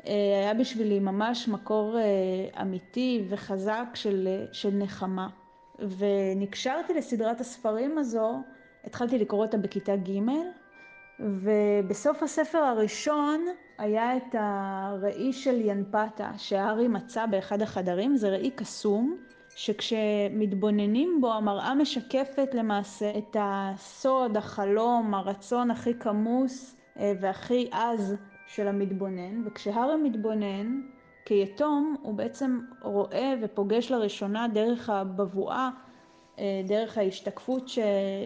אה, 0.06 0.12
היה 0.42 0.54
בשבילי 0.54 1.00
ממש 1.00 1.48
מקור 1.48 1.98
אה, 1.98 2.62
אמיתי 2.62 3.24
וחזק 3.28 3.86
של, 3.94 4.28
של 4.52 4.70
נחמה. 4.72 5.28
ונקשרתי 5.98 6.94
לסדרת 6.94 7.40
הספרים 7.40 7.98
הזו, 7.98 8.42
התחלתי 8.84 9.18
לקרוא 9.18 9.44
אותה 9.44 9.56
בכיתה 9.56 9.96
ג', 9.96 10.18
ובסוף 11.20 12.22
הספר 12.22 12.58
הראשון 12.58 13.46
היה 13.78 14.16
את 14.16 14.34
הראי 14.38 15.32
של 15.32 15.60
ינפתה 15.60 16.30
שהארי 16.36 16.88
מצא 16.88 17.26
באחד 17.26 17.62
החדרים, 17.62 18.16
זה 18.16 18.28
ראי 18.28 18.50
קסום, 18.50 19.16
שכשמתבוננים 19.56 21.18
בו 21.20 21.32
המראה 21.32 21.74
משקפת 21.74 22.54
למעשה 22.54 23.18
את 23.18 23.36
הסוד, 23.40 24.36
החלום, 24.36 25.14
הרצון 25.14 25.70
הכי 25.70 25.94
כמוס 25.94 26.76
אה, 26.98 27.12
והכי 27.20 27.68
עז 27.72 28.16
של 28.46 28.68
המתבונן, 28.68 29.46
וכשהארי 29.46 29.96
מתבונן 29.96 30.80
כיתום 31.24 31.96
הוא 32.02 32.14
בעצם 32.14 32.60
רואה 32.82 33.34
ופוגש 33.42 33.90
לראשונה 33.90 34.48
דרך 34.48 34.90
הבבואה, 34.90 35.70
אה, 36.38 36.62
דרך 36.68 36.98
ההשתקפות 36.98 37.68
ש... 37.68 37.78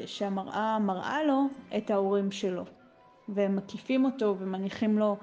שהמראה 0.06 0.78
מראה 0.78 1.24
לו 1.24 1.42
את 1.76 1.90
ההורים 1.90 2.30
שלו. 2.30 2.64
והם 3.28 3.56
מקיפים 3.56 4.04
אותו 4.04 4.36
ומניחים 4.38 4.98
לו 4.98 5.16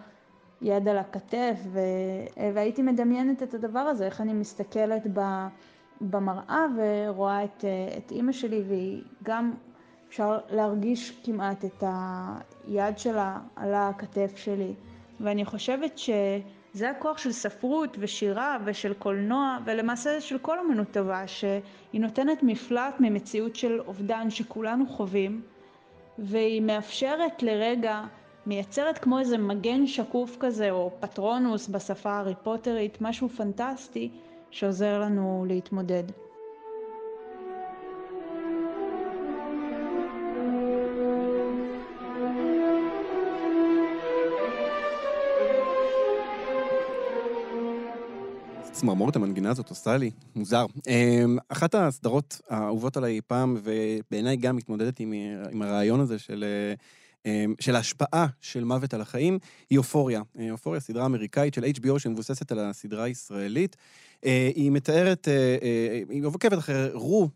יד 0.62 0.88
על 0.88 0.98
הכתף, 0.98 1.60
ו... 1.66 1.80
והייתי 2.54 2.82
מדמיינת 2.82 3.44
את 3.44 3.54
הדבר 3.54 3.80
הזה, 3.80 4.06
איך 4.06 4.22
אני 4.22 4.34
מסתכלת 4.34 5.08
ב... 5.14 5.48
במראה 6.02 6.66
ורואה 6.78 7.44
את, 7.44 7.66
את 7.98 8.12
אימא 8.12 8.32
שלי, 8.32 8.64
והיא 8.68 9.04
גם, 9.24 9.54
אפשר 10.10 10.40
להרגיש 10.50 11.22
כמעט 11.24 11.66
את 11.66 11.84
היד 12.68 12.98
שלה 12.98 13.40
על 13.56 13.74
הכתף 13.74 14.32
שלי. 14.36 14.74
ואני 15.20 15.46
חושבת 15.46 15.98
שזה 15.98 16.90
הכוח 16.90 17.18
של 17.18 17.32
ספרות 17.32 17.98
ושירה 18.00 18.58
ושל 18.66 18.94
קולנוע, 18.94 19.58
ולמעשה 19.66 20.22
של 20.22 20.38
כל 20.38 20.60
אמנות 20.60 20.88
טובה, 20.92 21.28
שהיא 21.28 22.02
נותנת 22.02 22.44
מפלט 22.44 22.96
ממציאות 23.00 23.56
של 23.56 23.80
אובדן 23.80 24.30
שכולנו 24.30 24.88
חווים. 24.88 25.42
והיא 26.20 26.62
מאפשרת 26.62 27.44
לרגע, 27.44 28.02
מייצרת 28.46 28.98
כמו 28.98 29.20
איזה 29.20 29.38
מגן 29.38 29.88
שקוף 29.88 30.38
כזה, 30.40 30.72
או 30.72 30.92
פטרונוס 31.00 31.68
בשפה 31.68 32.12
הארי 32.12 32.34
פוטרית, 32.44 32.98
משהו 33.02 33.30
פנטסטי 33.30 34.10
שעוזר 34.52 35.00
לנו 35.00 35.46
להתמודד. 35.48 36.04
צמרמורת 48.84 49.16
המנגינה 49.16 49.50
הזאת 49.50 49.70
עושה 49.70 49.98
לי, 49.98 50.12
מוזר. 50.36 50.66
אמ, 50.88 51.38
אחת 51.50 51.76
הסדרות 51.76 52.42
האהובות 52.50 52.98
עליי 52.98 53.22
פעם, 53.28 53.58
ובעיניי 53.64 54.38
גם 54.38 54.56
מתמודדת 54.56 55.00
עם, 55.00 55.14
עם 55.52 55.62
הרעיון 55.62 56.00
הזה 56.00 56.20
של, 56.20 56.46
אמ, 57.26 57.54
של 57.60 57.76
ההשפעה 57.76 58.28
של 58.42 58.64
מוות 58.64 58.94
על 58.94 59.02
החיים, 59.02 59.40
היא 59.70 59.78
אופוריה. 59.78 60.22
אה, 60.40 60.52
אופוריה, 60.52 60.80
סדרה 60.80 61.06
אמריקאית 61.06 61.54
של 61.54 61.64
HBO 61.64 62.00
שמבוססת 62.00 62.52
על 62.52 62.60
הסדרה 62.60 63.04
הישראלית. 63.04 63.76
אה, 64.26 64.52
היא 64.56 64.72
מתארת, 64.72 65.28
אה, 65.28 66.02
היא 66.10 66.26
עוקבת 66.26 66.58
אחרי 66.58 66.90
רו, 66.94 67.30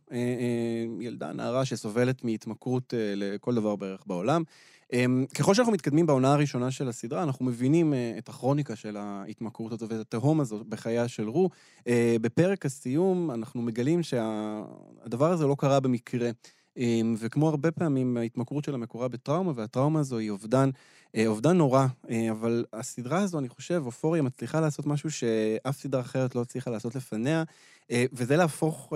ילדה, 1.02 1.34
נערה 1.34 1.66
שסובלת 1.66 2.24
מהתמכרות 2.24 2.94
לכל 2.98 3.56
דבר 3.56 3.76
בערך 3.76 4.04
בעולם. 4.08 4.44
אמ, 4.93 5.26
ככל 5.36 5.54
שאנחנו 5.54 5.73
מתקדמים 5.73 6.06
בעונה 6.06 6.34
הראשונה 6.34 6.71
של 6.71 6.88
הסדרה, 6.88 7.23
אנחנו 7.23 7.45
מבינים 7.45 7.93
אה, 7.93 8.15
את 8.17 8.30
הכרוניקה 8.30 8.76
של 8.76 8.97
ההתמכרות 8.97 9.71
הזו 9.71 9.89
ואת 9.89 10.00
התהום 10.00 10.39
הזו 10.39 10.63
בחייה 10.69 11.08
של 11.08 11.30
רו. 11.30 11.50
אה, 11.88 12.15
בפרק 12.21 12.65
הסיום 12.65 13.32
אנחנו 13.32 13.62
מגלים 13.62 14.04
שהדבר 14.04 15.32
הזה 15.32 15.47
לא 15.47 15.56
קרה 15.60 15.80
במקרה. 15.80 16.30
אמ, 16.78 17.15
וכמו 17.19 17.50
הרבה 17.50 17.71
פעמים, 17.71 18.17
ההתמכרות 18.17 18.63
שלה 18.63 18.78
מקורה 18.78 19.08
בטראומה, 19.08 19.52
והטראומה 19.56 20.00
הזו 20.00 20.17
היא 20.17 20.30
אובדן, 20.30 20.69
אה, 21.15 21.28
אובדן 21.28 21.58
נורא. 21.58 21.86
אבל 22.32 22.65
הסדרה 22.73 23.19
הזו, 23.19 23.39
אני 23.39 23.50
חושב, 23.50 23.82
אופוריה 23.86 24.21
מצליחה 24.21 24.60
לעשות 24.62 24.86
משהו 24.86 25.12
שאף 25.12 25.78
סדרה 25.78 26.02
אחרת 26.02 26.36
לא 26.36 26.41
הצליחה 26.41 26.71
לעשות 26.71 26.95
לפניה, 26.95 27.43
וזה 27.91 28.38
להפוך 28.38 28.93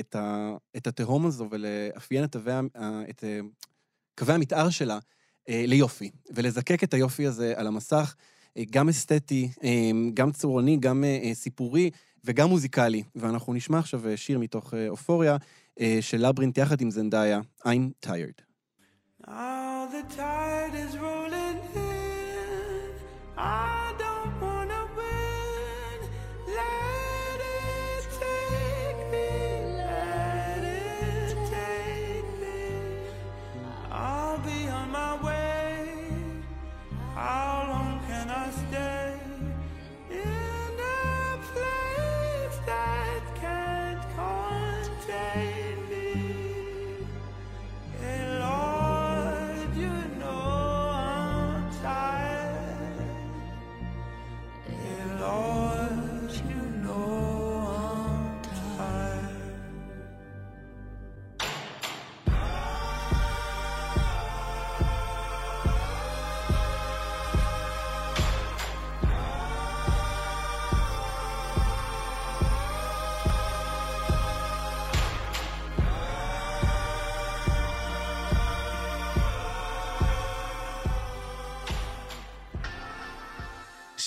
את, 0.00 0.16
ה, 0.16 0.56
התהום 0.76 1.26
הזו 1.26 1.48
ולאפיין 1.50 2.24
את, 2.24 2.36
את 3.10 3.24
קווי 4.18 4.34
המתאר 4.34 4.70
שלה 4.70 4.98
ליופי, 5.48 6.10
ולזקק 6.30 6.84
את 6.84 6.94
היופי 6.94 7.26
הזה 7.26 7.52
על 7.56 7.66
המסך, 7.66 8.14
אה, 8.56 8.62
גם 8.70 8.88
אסתטי, 8.88 9.48
אה, 9.64 9.90
גם 10.14 10.32
צורני, 10.32 10.76
גם 10.76 11.04
סיפורי 11.32 11.90
וגם 12.24 12.48
מוזיקלי. 12.48 13.02
ואנחנו 13.16 13.54
נשמע 13.54 13.78
עכשיו 13.78 14.02
שיר 14.16 14.38
מתוך 14.38 14.74
אופוריה 14.88 15.36
של 16.00 16.26
לברינט 16.26 16.58
יחד 16.58 16.80
עם 16.80 16.90
זנדאיה, 16.90 17.40
I'm 17.64 18.06
tired. 18.06 18.42
Now 19.26 19.86
the 19.92 20.02
tide 20.16 20.74
is 20.74 20.96
rolling 20.96 21.58
in. 21.74 21.90
I 23.36 23.79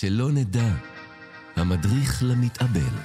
שלא 0.03 0.31
נדע, 0.31 0.75
המדריך 1.55 2.23
למתאבל. 2.23 2.95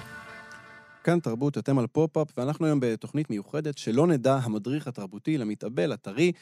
כאן 1.05 1.21
תרבות, 1.21 1.59
אתם 1.59 1.79
על 1.79 1.87
פופ-אפ, 1.87 2.29
ואנחנו 2.37 2.67
היום 2.67 2.81
בתוכנית 2.83 3.31
מיוחדת 3.31 3.79
שלא 3.79 4.07
נדע 4.07 4.35
המדריך 4.35 4.87
התרבותי 4.89 5.39
למתאבל, 5.39 5.93
הטרי. 5.93 6.33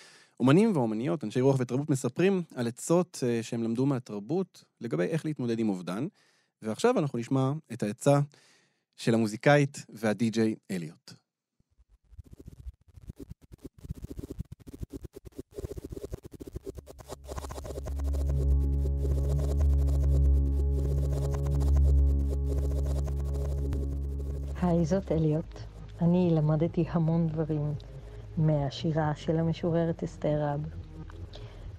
אומנים 0.40 0.72
ואומניות, 0.76 1.24
אנשי 1.24 1.40
רוח 1.40 1.56
ותרבות 1.58 1.90
מספרים 1.90 2.42
על 2.54 2.66
עצות 2.66 3.22
אה, 3.26 3.42
שהם 3.42 3.62
למדו 3.62 3.86
מהתרבות 3.86 4.64
לגבי 4.80 5.04
איך 5.04 5.24
להתמודד 5.24 5.58
עם 5.58 5.68
אובדן. 5.68 6.06
ועכשיו 6.62 6.98
אנחנו 6.98 7.18
נשמע 7.18 7.52
את 7.72 7.82
העצה 7.82 8.20
של 8.96 9.14
המוזיקאית 9.14 9.86
והדי-ג'יי 9.88 10.54
אליוט. 10.70 11.12
היי, 24.66 24.84
זאת 24.84 25.12
אליוט. 25.12 25.60
אני 26.00 26.30
למדתי 26.32 26.84
המון 26.88 27.26
דברים 27.26 27.74
מהשירה 28.36 29.12
של 29.14 29.38
המשוררת 29.38 30.02
אסתר 30.02 30.42
רב. 30.42 30.60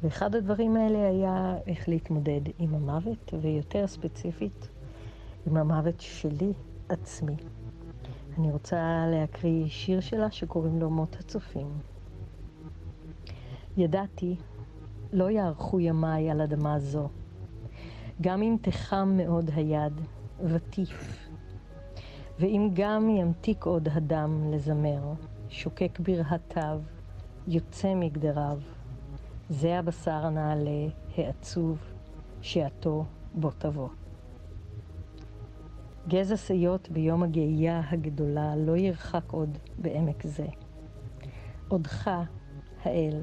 ואחד 0.03 0.35
הדברים 0.35 0.75
האלה 0.75 1.07
היה 1.09 1.57
איך 1.67 1.89
להתמודד 1.89 2.41
עם 2.59 2.75
המוות, 2.75 3.33
ויותר 3.41 3.87
ספציפית, 3.87 4.67
עם 5.47 5.57
המוות 5.57 6.01
שלי 6.01 6.53
עצמי. 6.89 7.35
אני 8.37 8.51
רוצה 8.51 9.05
להקריא 9.11 9.67
שיר 9.67 9.99
שלה 9.99 10.31
שקוראים 10.31 10.79
לו 10.79 10.89
מות 10.89 11.15
הצופים. 11.19 11.67
ידעתי, 13.77 14.35
לא 15.13 15.29
יארכו 15.29 15.79
ימיי 15.79 16.31
על 16.31 16.41
אדמה 16.41 16.79
זו, 16.79 17.09
גם 18.21 18.41
אם 18.41 18.55
תחם 18.61 19.13
מאוד 19.17 19.51
היד, 19.55 20.01
ותיף. 20.43 21.26
ואם 22.39 22.69
גם 22.73 23.09
ימתיק 23.09 23.65
עוד 23.65 23.89
הדם 23.91 24.51
לזמר, 24.51 25.13
שוקק 25.49 25.99
ברהטיו, 25.99 26.79
יוצא 27.47 27.95
מגדריו, 27.95 28.59
זה 29.49 29.79
הבשר 29.79 30.25
הנעלה, 30.25 30.87
העצוב, 31.17 31.77
שעתו 32.41 33.05
בוא 33.33 33.51
תבוא. 33.57 33.89
גזע 36.07 36.37
שיות 36.37 36.89
ביום 36.89 37.23
הגאייה 37.23 37.81
הגדולה 37.89 38.55
לא 38.55 38.77
ירחק 38.77 39.31
עוד 39.31 39.57
בעמק 39.77 40.23
זה. 40.23 40.47
עודך, 41.67 42.11
האל, 42.83 43.21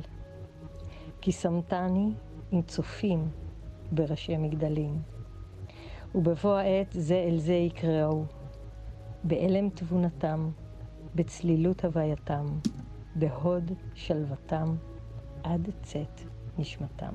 כי 1.20 1.32
שמתני 1.32 2.10
עם 2.50 2.62
צופים 2.62 3.28
בראשי 3.92 4.36
מגדלים. 4.36 5.02
ובבוא 6.14 6.56
העת 6.56 6.88
זה 6.90 7.24
אל 7.28 7.38
זה 7.38 7.54
יקראו, 7.54 8.24
באלם 9.24 9.68
תבונתם, 9.70 10.50
בצלילות 11.14 11.84
הווייתם, 11.84 12.46
בהוד 13.14 13.72
שלוותם, 13.94 14.76
עד 15.42 15.70
צאת 15.82 16.20
נשמתם. 16.58 17.14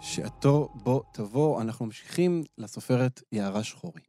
שעתו 0.00 0.68
בו 0.74 1.02
תבוא, 1.12 1.62
אנחנו 1.62 1.86
ממשיכים 1.86 2.44
לסופרת 2.58 3.22
יערה 3.32 3.64
שחורי. 3.64 4.07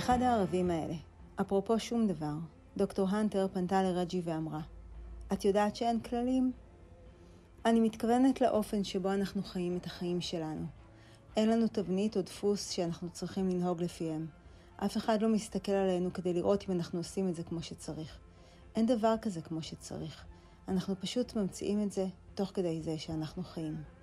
באחד 0.00 0.22
הערבים 0.22 0.70
האלה, 0.70 0.94
אפרופו 1.40 1.78
שום 1.78 2.06
דבר, 2.06 2.34
דוקטור 2.76 3.08
הנטר 3.08 3.46
פנתה 3.52 3.82
לרג'י 3.82 4.22
ואמרה, 4.24 4.60
את 5.32 5.44
יודעת 5.44 5.76
שאין 5.76 6.00
כללים? 6.00 6.52
אני 7.64 7.80
מתכוונת 7.80 8.40
לאופן 8.40 8.84
שבו 8.84 9.12
אנחנו 9.12 9.42
חיים 9.42 9.76
את 9.76 9.86
החיים 9.86 10.20
שלנו. 10.20 10.66
אין 11.36 11.50
לנו 11.50 11.66
תבנית 11.68 12.16
או 12.16 12.22
דפוס 12.22 12.70
שאנחנו 12.70 13.10
צריכים 13.10 13.48
לנהוג 13.48 13.82
לפיהם. 13.82 14.26
אף 14.76 14.96
אחד 14.96 15.22
לא 15.22 15.28
מסתכל 15.28 15.72
עלינו 15.72 16.12
כדי 16.12 16.32
לראות 16.32 16.64
אם 16.68 16.74
אנחנו 16.74 16.98
עושים 16.98 17.28
את 17.28 17.34
זה 17.34 17.42
כמו 17.42 17.62
שצריך. 17.62 18.18
אין 18.76 18.86
דבר 18.86 19.14
כזה 19.22 19.40
כמו 19.40 19.62
שצריך. 19.62 20.24
אנחנו 20.68 20.94
פשוט 21.00 21.36
ממציאים 21.36 21.82
את 21.82 21.92
זה 21.92 22.06
תוך 22.34 22.50
כדי 22.54 22.82
זה 22.82 22.98
שאנחנו 22.98 23.42
חיים. 23.42 23.99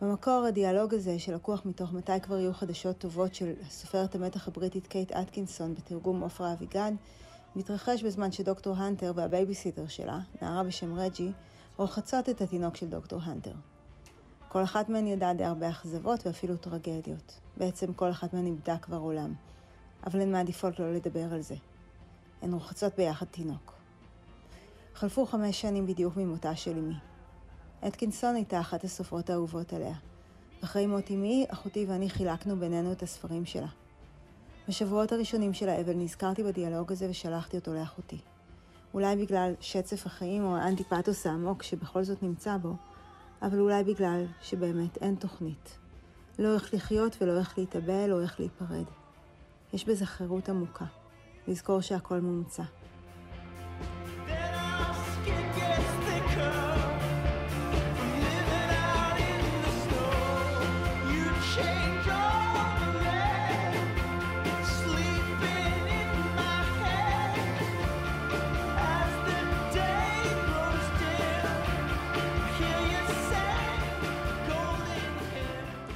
במקור 0.00 0.44
הדיאלוג 0.48 0.94
הזה, 0.94 1.18
שלקוח 1.18 1.66
מתוך 1.66 1.92
מתי 1.92 2.20
כבר 2.22 2.38
יהיו 2.38 2.54
חדשות 2.54 2.98
טובות 2.98 3.34
של 3.34 3.52
סופרת 3.70 4.14
המתח 4.14 4.48
הבריטית 4.48 4.86
קייט 4.86 5.12
אטקינסון 5.12 5.74
בתרגום 5.74 6.20
עופרה 6.20 6.52
אביגד, 6.52 6.92
מתרחש 7.56 8.02
בזמן 8.02 8.32
שדוקטור 8.32 8.76
הנטר 8.76 9.12
והבייביסיטר 9.14 9.88
שלה, 9.88 10.18
נערה 10.42 10.64
בשם 10.64 10.98
רג'י, 10.98 11.32
רוחצות 11.76 12.28
את 12.28 12.40
התינוק 12.40 12.76
של 12.76 12.88
דוקטור 12.88 13.20
הנטר. 13.22 13.54
כל 14.48 14.62
אחת 14.62 14.88
מהן 14.88 15.06
ידעה 15.06 15.34
די 15.34 15.44
הרבה 15.44 15.70
אכזבות 15.70 16.26
ואפילו 16.26 16.56
טרגדיות. 16.56 17.40
בעצם 17.56 17.92
כל 17.92 18.10
אחת 18.10 18.34
מהן 18.34 18.46
איבדה 18.46 18.78
כבר 18.78 18.96
עולם. 18.96 19.34
אבל 20.06 20.20
הן 20.20 20.32
מעדיפות 20.32 20.78
לא 20.78 20.92
לדבר 20.92 21.34
על 21.34 21.40
זה. 21.40 21.54
הן 22.42 22.52
רוחצות 22.52 22.96
ביחד 22.96 23.26
תינוק. 23.26 23.74
חלפו 24.94 25.26
חמש 25.26 25.60
שנים 25.60 25.86
בדיוק 25.86 26.16
ממותה 26.16 26.56
של 26.56 26.78
אמי. 26.78 27.09
אתקינסון 27.86 28.34
הייתה 28.34 28.60
אחת 28.60 28.84
הסופרות 28.84 29.30
האהובות 29.30 29.72
עליה. 29.72 29.94
אחרי 30.64 30.86
מות 30.86 31.10
אמי, 31.10 31.46
אחותי 31.48 31.86
ואני 31.88 32.10
חילקנו 32.10 32.56
בינינו 32.56 32.92
את 32.92 33.02
הספרים 33.02 33.44
שלה. 33.44 33.66
בשבועות 34.68 35.12
הראשונים 35.12 35.54
של 35.54 35.68
האבל 35.68 35.94
נזכרתי 35.94 36.42
בדיאלוג 36.42 36.92
הזה 36.92 37.10
ושלחתי 37.10 37.56
אותו 37.56 37.74
לאחותי. 37.74 38.18
אולי 38.94 39.16
בגלל 39.16 39.52
שצף 39.60 40.06
החיים 40.06 40.44
או 40.44 40.56
האנטיפטוס 40.56 41.26
העמוק 41.26 41.62
שבכל 41.62 42.04
זאת 42.04 42.22
נמצא 42.22 42.56
בו, 42.56 42.74
אבל 43.42 43.60
אולי 43.60 43.84
בגלל 43.84 44.24
שבאמת 44.42 44.96
אין 44.96 45.14
תוכנית. 45.14 45.78
לא 46.38 46.54
איך 46.54 46.74
לחיות 46.74 47.16
ולא 47.20 47.38
איך 47.38 47.58
להתאבל 47.58 48.12
או 48.12 48.20
איך 48.20 48.40
להיפרד. 48.40 48.84
יש 49.72 49.84
בזה 49.84 50.06
חירות 50.06 50.48
עמוקה. 50.48 50.84
לזכור 51.48 51.80
שהכל 51.80 52.20
מומצא. 52.20 52.62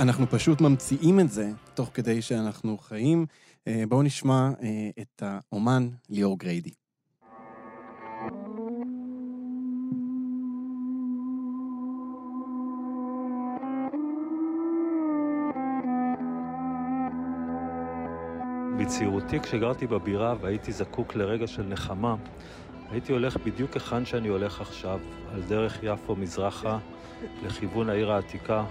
אנחנו 0.04 0.26
פשוט 0.26 0.60
ממציאים 0.60 1.20
את 1.20 1.30
זה 1.30 1.50
תוך 1.74 1.90
כדי 1.94 2.22
שאנחנו 2.22 2.78
חיים. 2.78 3.26
אה, 3.68 3.84
בואו 3.88 4.02
נשמע 4.02 4.50
אה, 4.62 4.90
את 5.00 5.22
האומן 5.22 5.88
ליאור 6.10 6.38
גריידי. 6.38 6.70
בצעירותי, 18.78 19.40
כשגרתי 19.40 19.86
בבירה 19.86 20.34
והייתי 20.40 20.72
זקוק 20.72 21.14
לרגע 21.14 21.46
של 21.46 21.62
נחמה, 21.62 22.16
הייתי 22.90 23.12
הולך 23.12 23.36
בדיוק 23.36 23.74
היכן 23.74 24.06
שאני 24.06 24.28
הולך 24.28 24.60
עכשיו, 24.60 25.00
על 25.34 25.42
דרך 25.42 25.78
יפו 25.82 26.16
מזרחה, 26.16 26.78
לכיוון 27.46 27.90
העיר 27.90 28.12
העתיקה, 28.12 28.64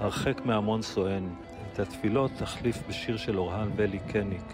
הרחק 0.00 0.40
מהמון 0.44 0.82
סואן. 0.82 1.28
את 1.72 1.80
התפילות 1.80 2.30
תחליף 2.38 2.78
בשיר 2.88 3.16
של 3.16 3.38
אורהן 3.38 3.70
ולי 3.76 3.98
קניק, 3.98 4.52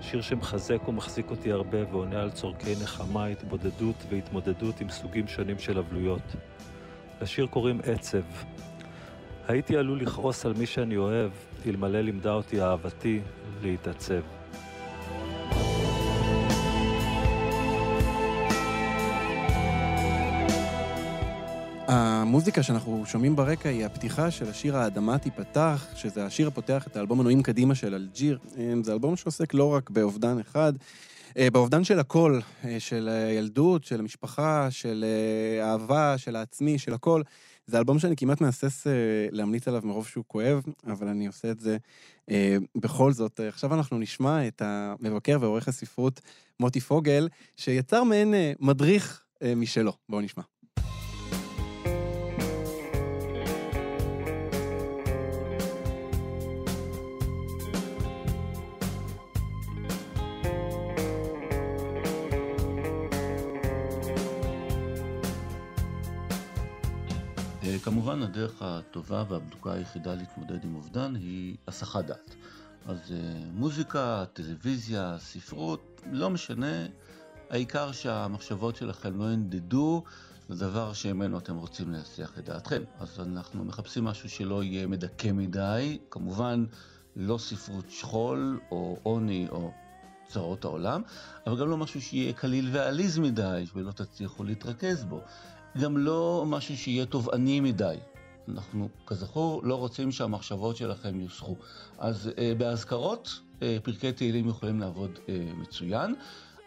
שיר 0.00 0.20
שמחזק 0.20 0.88
ומחזיק 0.88 1.30
אותי 1.30 1.52
הרבה 1.52 1.78
ועונה 1.90 2.22
על 2.22 2.30
צורכי 2.30 2.72
נחמה, 2.82 3.26
התבודדות 3.26 4.04
והתמודדות 4.10 4.80
עם 4.80 4.88
סוגים 4.88 5.28
שונים 5.28 5.58
של 5.58 5.78
אבלויות. 5.78 6.36
לשיר 7.20 7.46
קוראים 7.46 7.80
עצב. 7.84 8.22
הייתי 9.48 9.76
עלול 9.76 10.00
לכעוס 10.00 10.46
על 10.46 10.54
מי 10.58 10.66
שאני 10.66 10.96
אוהב, 10.96 11.30
אלמלא 11.66 12.00
לימדה 12.00 12.32
אותי 12.32 12.62
אהבתי 12.62 13.20
להתעצב. 13.62 14.20
המוזיקה 22.26 22.62
שאנחנו 22.62 23.06
שומעים 23.06 23.36
ברקע 23.36 23.68
היא 23.68 23.86
הפתיחה 23.86 24.30
של 24.30 24.48
השיר 24.48 24.76
"האדמה 24.76 25.18
תיפתח", 25.18 25.86
שזה 25.94 26.26
השיר 26.26 26.48
הפותח 26.48 26.86
את 26.86 26.96
האלבום 26.96 27.18
"מנועים 27.18 27.42
קדימה" 27.42 27.74
של 27.74 27.94
אלג'יר. 27.94 28.38
אה, 28.58 28.72
זה 28.82 28.92
אלבום 28.92 29.16
שעוסק 29.16 29.54
לא 29.54 29.74
רק 29.74 29.90
באובדן 29.90 30.38
אחד, 30.38 30.72
אה, 31.38 31.50
באובדן 31.50 31.84
של 31.84 31.98
הכל, 31.98 32.40
אה, 32.64 32.80
של 32.80 33.08
הילדות, 33.08 33.84
של 33.84 34.00
המשפחה, 34.00 34.70
של 34.70 35.04
אה, 35.04 35.70
אהבה, 35.70 36.18
של 36.18 36.36
העצמי, 36.36 36.78
של 36.78 36.94
הכל. 36.94 37.22
זה 37.66 37.78
אלבום 37.78 37.98
שאני 37.98 38.16
כמעט 38.16 38.40
מהסס 38.40 38.86
להמליץ 39.30 39.68
עליו 39.68 39.82
מרוב 39.84 40.06
שהוא 40.06 40.24
כואב, 40.26 40.62
אבל 40.86 41.08
אני 41.08 41.26
עושה 41.26 41.50
את 41.50 41.60
זה 41.60 41.76
בכל 42.74 43.12
זאת. 43.12 43.40
עכשיו 43.48 43.74
אנחנו 43.74 43.98
נשמע 43.98 44.48
את 44.48 44.62
המבקר 44.64 45.38
ועורך 45.40 45.68
הספרות 45.68 46.20
מוטי 46.60 46.80
פוגל, 46.80 47.28
שיצר 47.56 48.04
מעין 48.04 48.34
מדריך 48.60 49.22
משלו. 49.56 49.92
בואו 50.08 50.20
נשמע. 50.20 50.42
כמובן 68.16 68.30
הדרך 68.30 68.62
הטובה 68.62 69.24
והבדוקה 69.28 69.72
היחידה 69.72 70.14
להתמודד 70.14 70.64
עם 70.64 70.74
אובדן 70.74 71.14
היא 71.14 71.56
הסחת 71.68 72.04
דעת. 72.04 72.34
אז 72.86 73.12
אה, 73.12 73.16
מוזיקה, 73.52 74.24
טלוויזיה, 74.32 75.16
ספרות, 75.18 76.02
לא 76.12 76.30
משנה, 76.30 76.86
העיקר 77.50 77.92
שהמחשבות 77.92 78.76
שלכם 78.76 79.18
לא 79.18 79.32
ינדדו 79.32 80.02
לדבר 80.48 80.92
שממנו 80.92 81.38
אתם 81.38 81.56
רוצים 81.56 81.92
להסיח 81.92 82.38
את 82.38 82.44
דעתכם. 82.44 82.82
אז 82.98 83.20
אנחנו 83.20 83.64
מחפשים 83.64 84.04
משהו 84.04 84.30
שלא 84.30 84.62
יהיה 84.62 84.86
מדכא 84.86 85.32
מדי, 85.32 85.98
כמובן 86.10 86.64
לא 87.16 87.38
ספרות 87.38 87.90
שכול 87.90 88.60
או 88.70 88.98
עוני 89.02 89.46
או 89.50 89.72
צרות 90.28 90.64
העולם, 90.64 91.02
אבל 91.46 91.60
גם 91.60 91.68
לא 91.70 91.76
משהו 91.76 92.02
שיהיה 92.02 92.32
קליל 92.32 92.68
ועליז 92.72 93.18
מדי 93.18 93.64
ולא 93.74 93.92
תצליחו 93.92 94.44
להתרכז 94.44 95.04
בו. 95.04 95.20
גם 95.80 95.98
לא 95.98 96.44
משהו 96.46 96.76
שיהיה 96.76 97.06
תובעני 97.06 97.60
מדי. 97.60 97.96
אנחנו, 98.48 98.88
כזכור, 99.06 99.60
לא 99.64 99.74
רוצים 99.74 100.12
שהמחשבות 100.12 100.76
שלכם 100.76 101.20
יוסחו. 101.20 101.56
אז 101.98 102.30
אה, 102.38 102.52
באזכרות, 102.58 103.40
אה, 103.62 103.76
פרקי 103.82 104.12
תהילים 104.12 104.48
יכולים 104.48 104.80
לעבוד 104.80 105.18
אה, 105.28 105.34
מצוין, 105.56 106.14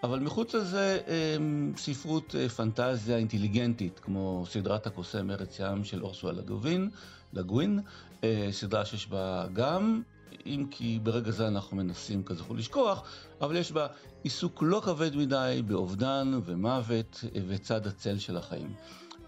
אבל 0.04 0.20
מחוץ 0.20 0.54
לזה, 0.54 1.00
אה, 1.08 1.38
ספרות 1.78 2.36
אה, 2.36 2.50
פנטזיה 2.50 3.18
אינטליגנטית, 3.18 4.00
כמו 4.00 4.46
סדרת 4.50 4.88
הקוסם 4.88 5.32
ארץ 5.32 5.60
ים 5.60 5.84
של 5.84 6.04
אורסואל 6.04 6.36
לגווין, 6.36 6.90
לגווין, 7.34 7.80
אה, 8.24 8.48
סדרה 8.52 8.86
שיש 8.86 9.08
בה 9.08 9.48
גם, 9.54 10.02
אם 10.46 10.66
כי 10.72 11.00
ברגע 11.04 11.32
זה 11.32 11.48
אנחנו 11.48 11.78
מנסים, 11.78 12.24
כזכור, 12.24 12.58
לשכוח, 12.58 13.04
אבל 13.42 13.56
יש 13.56 13.72
בה 13.72 13.88
עיסוק 14.24 14.64
לא 14.66 14.82
כבד 14.86 15.16
מדי 15.16 15.62
באובדן 15.68 16.40
ומוות 16.46 17.24
אה, 17.36 17.42
וצד 17.48 17.88
הצל 17.88 18.18
של 18.18 18.38
החיים. 18.38 18.74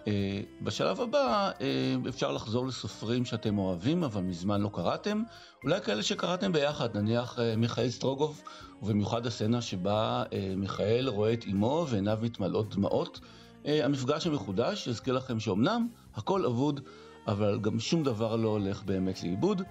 אה, 0.08 0.42
בשלב 0.62 1.02
הבא 1.02 1.52
אה, 1.62 1.96
אפשר 2.10 2.32
לחזור 2.32 2.68
לסופרים 2.68 3.26
שאתם 3.26 3.58
אוהבים 3.58 4.04
אבל 4.04 4.22
מזמן 4.22 4.62
לא 4.62 4.70
קראתם, 4.74 5.24
אולי 5.64 5.82
כאלה 5.82 6.04
שקראתם 6.04 6.52
ביחד, 6.52 6.98
נניח 6.98 7.40
מיכאל 7.58 7.90
סטרוגוב, 7.90 8.42
ובמיוחד 8.82 9.26
הסצנה 9.26 9.62
שבה 9.62 10.24
מיכאל 10.58 11.10
רואה 11.10 11.34
את 11.34 11.46
אמו 11.52 11.86
ועיניו 11.90 12.20
מתמלאות 12.22 12.76
דמעות. 12.76 13.20
המפגש 13.66 14.28
המחודש 14.28 14.88
יזכיר 14.88 15.14
לכם 15.14 15.40
שאומנם 15.40 15.88
הכל 16.16 16.46
אבוד, 16.46 16.82
אבל 17.28 17.60
גם 17.60 17.80
שום 17.80 18.04
דבר 18.04 18.36
לא 18.36 18.48
הולך 18.48 18.84
באמת 18.84 19.24
לאיבוד. 19.24 19.62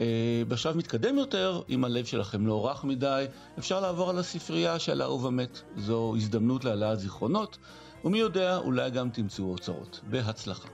אה, 0.00 0.42
בשלב 0.48 0.76
מתקדם 0.76 1.18
יותר, 1.18 1.62
אם 1.68 1.84
הלב 1.84 2.04
שלכם 2.04 2.46
לא 2.46 2.66
רך 2.66 2.84
מדי, 2.84 3.24
אפשר 3.58 3.80
לעבור 3.80 4.10
על 4.10 4.18
הספרייה 4.18 4.78
של 4.78 5.00
האהוב 5.00 5.26
המת. 5.26 5.60
זו 5.76 6.14
הזדמנות 6.16 6.64
להעלאת 6.64 7.00
זיכרונות, 7.00 7.58
ומי 8.04 8.18
יודע, 8.18 8.56
אולי 8.56 8.90
גם 8.90 9.10
תמצאו 9.10 9.52
אוצרות. 9.52 10.00
בהצלחה. 10.10 10.68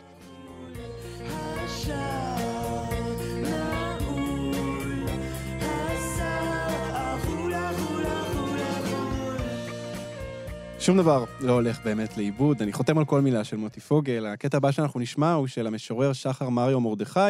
שום 10.81 10.97
דבר 10.97 11.25
לא 11.41 11.53
הולך 11.53 11.81
באמת 11.85 12.17
לאיבוד, 12.17 12.63
אני 12.63 12.73
חותם 12.73 12.99
על 12.99 13.05
כל 13.05 13.21
מילה 13.21 13.45
של 13.45 13.57
מוטי 13.57 13.81
פוגל. 13.81 14.27
הקטע 14.27 14.57
הבא 14.57 14.71
שאנחנו 14.71 15.01
נשמע 15.01 15.33
הוא 15.33 15.47
של 15.47 15.67
המשורר 15.67 16.13
שחר 16.13 16.49
מריו 16.49 16.81
מרדכי, 16.81 17.21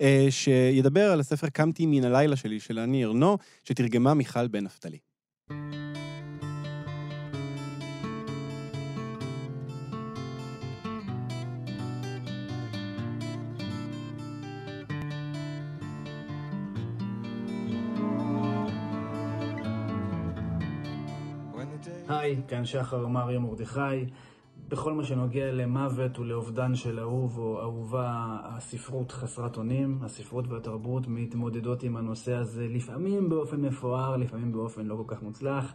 אה, 0.00 0.26
שידבר 0.30 1.12
על 1.12 1.20
הספר 1.20 1.48
"קמתי 1.48 1.86
מן 1.86 2.04
הלילה 2.04 2.36
שלי" 2.36 2.60
של 2.60 2.78
אני 2.78 3.04
ארנו, 3.04 3.38
שתרגמה 3.64 4.14
מיכל 4.14 4.48
בן 4.48 4.64
נפתלי. 4.64 4.98
היי, 22.26 22.36
כאן 22.48 22.64
שחר 22.64 23.06
מריה 23.06 23.38
מרדכי. 23.38 24.06
בכל 24.68 24.92
מה 24.92 25.04
שנוגע 25.04 25.52
למוות 25.52 26.18
ולאובדן 26.18 26.74
של 26.74 27.00
אהוב 27.00 27.38
או 27.38 27.60
אהובה, 27.60 28.36
הספרות 28.42 29.12
חסרת 29.12 29.56
אונים, 29.56 29.98
הספרות 30.02 30.48
והתרבות 30.48 31.08
מתמודדות 31.08 31.82
עם 31.82 31.96
הנושא 31.96 32.34
הזה 32.34 32.66
לפעמים 32.70 33.28
באופן 33.28 33.60
מפואר, 33.60 34.16
לפעמים 34.16 34.52
באופן 34.52 34.86
לא 34.86 34.96
כל 34.96 35.14
כך 35.14 35.22
מוצלח. 35.22 35.74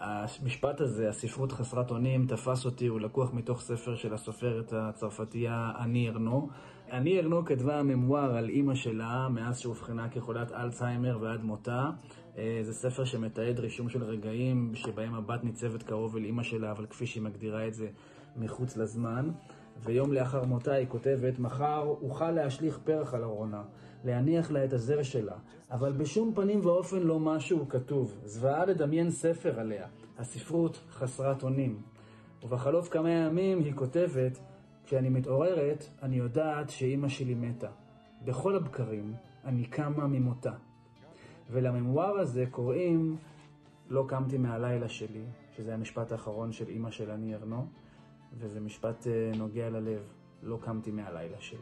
המשפט 0.00 0.80
הזה, 0.80 1.08
הספרות 1.08 1.52
חסרת 1.52 1.90
אונים, 1.90 2.26
תפס 2.26 2.64
אותי, 2.64 2.86
הוא 2.86 3.00
לקוח 3.00 3.32
מתוך 3.32 3.60
ספר 3.60 3.94
של 3.94 4.14
הסופרת 4.14 4.72
הצרפתייה 4.72 5.72
אני 5.78 6.08
ארנו. 6.08 6.48
אני 6.92 7.20
ארנו 7.20 7.44
כתבה 7.44 7.82
ממואר 7.82 8.36
על 8.36 8.48
אימא 8.48 8.74
שלה 8.74 9.28
מאז 9.28 9.58
שאובחנה 9.58 10.08
כחולת 10.08 10.52
אלצהיימר 10.52 11.18
ועד 11.20 11.44
מותה. 11.44 11.90
אה, 12.38 12.58
זה 12.62 12.74
ספר 12.74 13.04
שמתעד 13.04 13.60
רישום 13.60 13.88
של 13.88 14.02
רגעים 14.02 14.70
שבהם 14.74 15.14
הבת 15.14 15.44
ניצבת 15.44 15.82
קרוב 15.82 16.16
אל 16.16 16.24
אימא 16.24 16.42
שלה, 16.42 16.70
אבל 16.70 16.86
כפי 16.86 17.06
שהיא 17.06 17.22
מגדירה 17.22 17.66
את 17.66 17.74
זה, 17.74 17.88
מחוץ 18.36 18.76
לזמן. 18.76 19.30
ויום 19.84 20.12
לאחר 20.12 20.44
מותה 20.44 20.72
היא 20.72 20.86
כותבת, 20.88 21.38
מחר 21.38 21.94
אוכל 22.02 22.30
להשליך 22.30 22.78
פרח 22.84 23.14
על 23.14 23.24
ארונה, 23.24 23.62
להניח 24.04 24.50
לה 24.50 24.64
את 24.64 24.72
הזר 24.72 25.02
שלה, 25.02 25.36
אבל 25.70 25.92
בשום 25.92 26.34
פנים 26.34 26.60
ואופן 26.62 26.98
לא 26.98 27.20
משהו 27.20 27.68
כתוב. 27.68 28.18
זוועה 28.24 28.66
לדמיין 28.66 29.10
ספר 29.10 29.60
עליה, 29.60 29.86
הספרות 30.18 30.80
חסרת 30.90 31.42
אונים. 31.42 31.82
ובחלוף 32.42 32.88
כמה 32.88 33.10
ימים 33.10 33.58
היא 33.64 33.72
כותבת, 33.74 34.38
כשאני 34.84 35.08
מתעוררת, 35.08 35.84
אני 36.02 36.16
יודעת 36.16 36.70
שאימא 36.70 37.08
שלי 37.08 37.34
מתה. 37.34 37.68
בכל 38.24 38.56
הבקרים 38.56 39.14
אני 39.44 39.64
קמה 39.64 40.06
ממותה. 40.06 40.52
ולממואר 41.50 42.18
הזה 42.18 42.44
קוראים 42.50 43.16
לא 43.90 44.04
קמתי 44.08 44.38
מהלילה 44.38 44.88
שלי, 44.88 45.24
שזה 45.56 45.74
המשפט 45.74 46.12
האחרון 46.12 46.52
של 46.52 46.68
אימא 46.68 46.90
של 46.90 47.10
אני 47.10 47.34
ארנו, 47.34 47.66
וזה 48.38 48.60
משפט 48.60 49.06
אה, 49.06 49.30
נוגע 49.36 49.70
ללב, 49.70 50.02
לא 50.42 50.58
קמתי 50.62 50.90
מהלילה 50.90 51.36
שלי. 51.40 51.58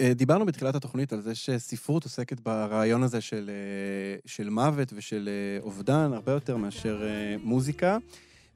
אה, 0.00 0.14
דיברנו 0.14 0.46
בתחילת 0.46 0.74
התוכנית 0.74 1.12
על 1.12 1.20
זה 1.20 1.34
שספרות 1.34 2.04
עוסקת 2.04 2.40
ברעיון 2.40 3.02
הזה 3.02 3.20
של, 3.20 3.50
אה, 3.50 4.18
של 4.26 4.50
מוות 4.50 4.92
ושל 4.96 5.28
אובדן, 5.60 6.10
הרבה 6.12 6.32
יותר 6.32 6.56
מאשר 6.56 7.02
מוזיקה. 7.42 7.98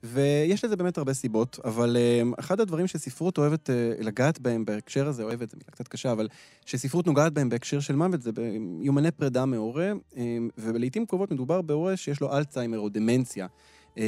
ויש 0.03 0.64
לזה 0.64 0.76
באמת 0.76 0.99
הרבה 0.99 1.14
סיבות, 1.14 1.59
אבל 1.64 1.97
um, 1.97 2.34
אחד 2.40 2.61
הדברים 2.61 2.86
שספרות 2.86 3.38
אוהבת 3.38 3.70
uh, 3.70 4.05
לגעת 4.05 4.40
בהם 4.40 4.64
בהקשר 4.64 5.09
הזה, 5.09 5.22
אוהבת, 5.22 5.51
זו 5.51 5.57
מילה 5.57 5.70
קצת 5.70 5.88
קשה, 5.88 6.12
אבל 6.12 6.28
שספרות 6.66 7.07
נוגעת 7.07 7.32
בהם 7.32 7.49
בהקשר 7.49 7.80
של 7.80 7.97
מוות, 7.97 8.22
זה 8.22 8.30
ביומני 8.32 9.11
פרידה 9.11 9.44
מהורה, 9.44 9.92
um, 10.12 10.16
ולעיתים 10.59 11.07
קרובות 11.07 11.30
מדובר 11.30 11.62
בהורה 11.62 11.97
שיש 11.97 12.20
לו 12.20 12.36
אלצהיימר 12.36 12.78
או 12.78 12.88
דמנציה. 12.88 13.47
Um, 13.94 13.99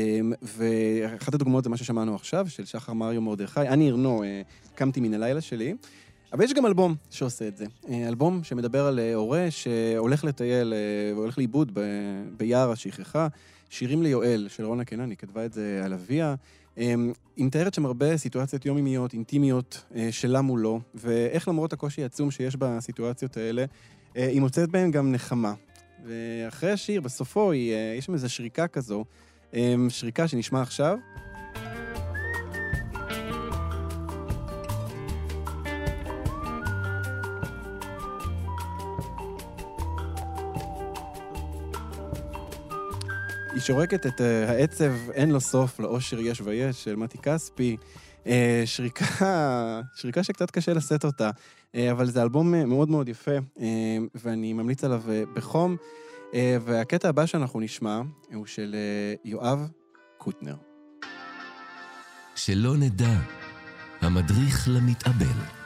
ואחת 0.43 1.35
הדוגמאות 1.35 1.65
זה 1.65 1.71
מה 1.71 1.77
ששמענו 1.77 2.15
עכשיו, 2.15 2.47
של 2.49 2.65
שחר 2.65 2.93
מריו 2.93 3.23
מרדכי, 3.23 3.61
אני 3.61 3.91
ארנו, 3.91 4.23
uh, 4.23 4.75
קמתי 4.75 5.01
מן 5.01 5.15
הלילה 5.15 5.41
שלי. 5.41 5.75
אבל 6.33 6.45
יש 6.45 6.53
גם 6.53 6.67
אלבום 6.67 6.95
שעושה 7.11 7.49
את 7.49 7.57
זה. 7.57 7.65
אה, 7.89 8.09
אלבום 8.09 8.45
שמדבר 8.45 8.87
על 8.87 8.99
אה, 8.99 9.15
הורה 9.15 9.47
שהולך 9.51 10.25
לטייל 10.25 10.75
אה, 10.75 11.15
והולך 11.15 11.39
לאיבוד 11.39 11.79
ביער 12.37 12.71
השכחה. 12.71 13.29
שירים 13.71 14.03
ליואל 14.03 14.47
של 14.49 14.65
רונה 14.65 14.85
קנני, 14.85 15.17
כתבה 15.17 15.45
את 15.45 15.53
זה 15.53 15.83
על 15.85 15.93
אביה. 15.93 16.35
היא 16.77 16.97
מתארת 17.37 17.75
שם 17.75 17.87
הרבה 17.87 18.17
סיטואציות 18.17 18.67
יומיומיות, 18.67 19.13
אינטימיות, 19.13 19.85
שלה 20.11 20.41
מולו, 20.41 20.81
ואיך 20.95 21.49
למרות 21.49 21.73
הקושי 21.73 22.03
העצום 22.03 22.31
שיש 22.31 22.57
בסיטואציות 22.57 23.37
האלה, 23.37 23.65
היא 24.15 24.41
מוצאת 24.41 24.69
בהן 24.69 24.91
גם 24.91 25.13
נחמה. 25.13 25.55
ואחרי 26.05 26.71
השיר, 26.71 27.01
בסופו, 27.01 27.51
היא, 27.53 27.73
אה, 27.73 27.95
יש 27.99 28.05
שם 28.05 28.13
איזו 28.13 28.29
שריקה 28.31 28.69
כזו, 28.69 29.05
אה, 29.55 29.75
שריקה 29.89 30.29
שנשמע 30.29 30.63
עכשיו. 30.63 30.99
היא 43.59 43.65
שורקת 43.65 44.07
את 44.07 44.21
אה, 44.21 44.51
העצב 44.51 44.93
אין 45.11 45.31
לו 45.31 45.41
סוף, 45.41 45.81
לאושר 45.81 46.21
יש 46.21 46.41
ויש 46.41 46.85
של 46.85 46.97
מתי 46.97 47.19
כספי. 47.19 47.77
אה, 48.27 48.63
שריקה, 48.65 49.05
שריקה 49.97 50.23
שקצת 50.23 50.51
קשה 50.51 50.73
לשאת 50.73 51.05
אותה, 51.05 51.31
אה, 51.75 51.93
אבל 51.93 52.11
זה 52.11 52.23
אלבום 52.23 52.53
מאוד 52.53 52.91
מאוד 52.91 53.09
יפה, 53.09 53.31
ואני 54.15 54.53
ממליץ 54.53 54.85
עליו 54.85 55.03
בחום. 55.35 55.77
והקטע 56.65 57.09
הבא 57.09 57.27
שאנחנו 57.27 57.61
נשמע 57.61 58.01
הוא 58.35 58.47
של 58.47 58.77
יואב 59.25 59.69
קוטנר. 60.19 60.57
שלא 62.35 62.77
נדע, 62.77 63.19
המדריך 64.01 64.69
למתאבל. 64.69 65.58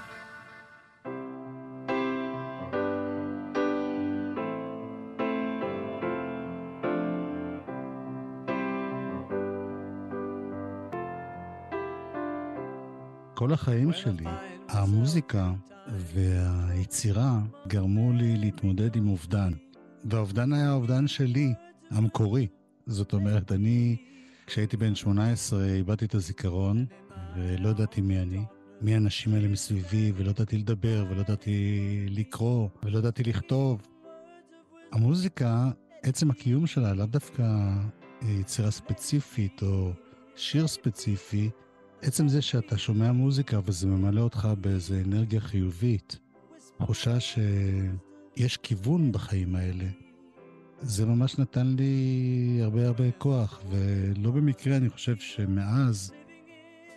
כל 13.42 13.52
החיים 13.52 13.92
שלי, 13.92 14.24
המוזיקה 14.68 15.52
והיצירה 15.88 17.40
גרמו 17.66 18.12
לי 18.12 18.36
להתמודד 18.36 18.96
עם 18.96 19.08
אובדן. 19.08 19.52
והאובדן 20.04 20.52
היה 20.52 20.70
האובדן 20.70 21.06
שלי, 21.06 21.54
המקורי. 21.90 22.46
זאת 22.86 23.12
אומרת, 23.12 23.52
אני, 23.52 23.96
כשהייתי 24.46 24.76
בן 24.76 24.94
18, 24.94 25.64
איבדתי 25.64 26.04
את 26.04 26.14
הזיכרון, 26.14 26.86
ולא 27.36 27.68
ידעתי 27.68 28.00
מי 28.00 28.18
אני. 28.18 28.44
מי 28.80 28.94
האנשים 28.94 29.34
האלה 29.34 29.48
מסביבי, 29.48 30.12
ולא 30.16 30.30
ידעתי 30.30 30.58
לדבר, 30.58 31.06
ולא 31.10 31.20
ידעתי 31.20 32.06
לקרוא, 32.08 32.68
ולא 32.82 32.98
ידעתי 32.98 33.22
לכתוב. 33.22 33.82
המוזיקה, 34.92 35.70
עצם 36.02 36.30
הקיום 36.30 36.66
שלה, 36.66 36.94
לאו 36.94 37.06
דווקא 37.06 37.42
אה, 37.42 38.30
יצירה 38.40 38.70
ספציפית 38.70 39.62
או 39.62 39.92
שיר 40.36 40.66
ספציפי, 40.66 41.50
עצם 42.02 42.28
זה 42.28 42.42
שאתה 42.42 42.78
שומע 42.78 43.12
מוזיקה 43.12 43.60
וזה 43.64 43.86
ממלא 43.86 44.20
אותך 44.20 44.48
באיזו 44.60 44.94
אנרגיה 44.94 45.40
חיובית, 45.40 46.18
תחושה 46.78 47.16
שיש 47.20 48.56
כיוון 48.56 49.12
בחיים 49.12 49.56
האלה, 49.56 49.84
זה 50.80 51.06
ממש 51.06 51.38
נתן 51.38 51.66
לי 51.66 52.58
הרבה 52.62 52.86
הרבה 52.86 53.10
כוח, 53.10 53.62
ולא 53.70 54.30
במקרה 54.30 54.76
אני 54.76 54.88
חושב 54.88 55.16
שמאז, 55.16 56.12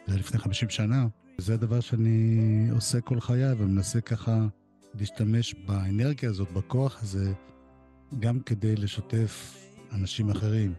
זה 0.08 0.14
היה 0.14 0.20
לפני 0.20 0.40
50 0.40 0.70
שנה, 0.70 1.08
זה 1.38 1.54
הדבר 1.54 1.80
שאני 1.80 2.68
עושה 2.72 3.02
כל 3.02 3.20
חיי 3.20 3.52
ומנסה 3.58 4.02
ככה 4.02 4.48
להשתמש 5.00 5.56
באנרגיה 5.68 6.30
הזאת, 6.30 6.52
בכוח 6.52 7.04
הזה, 7.04 7.34
גם 8.20 8.40
כדי 8.40 8.76
לשתף 8.76 9.58
אנשים 9.94 10.30
אחרים, 10.30 10.74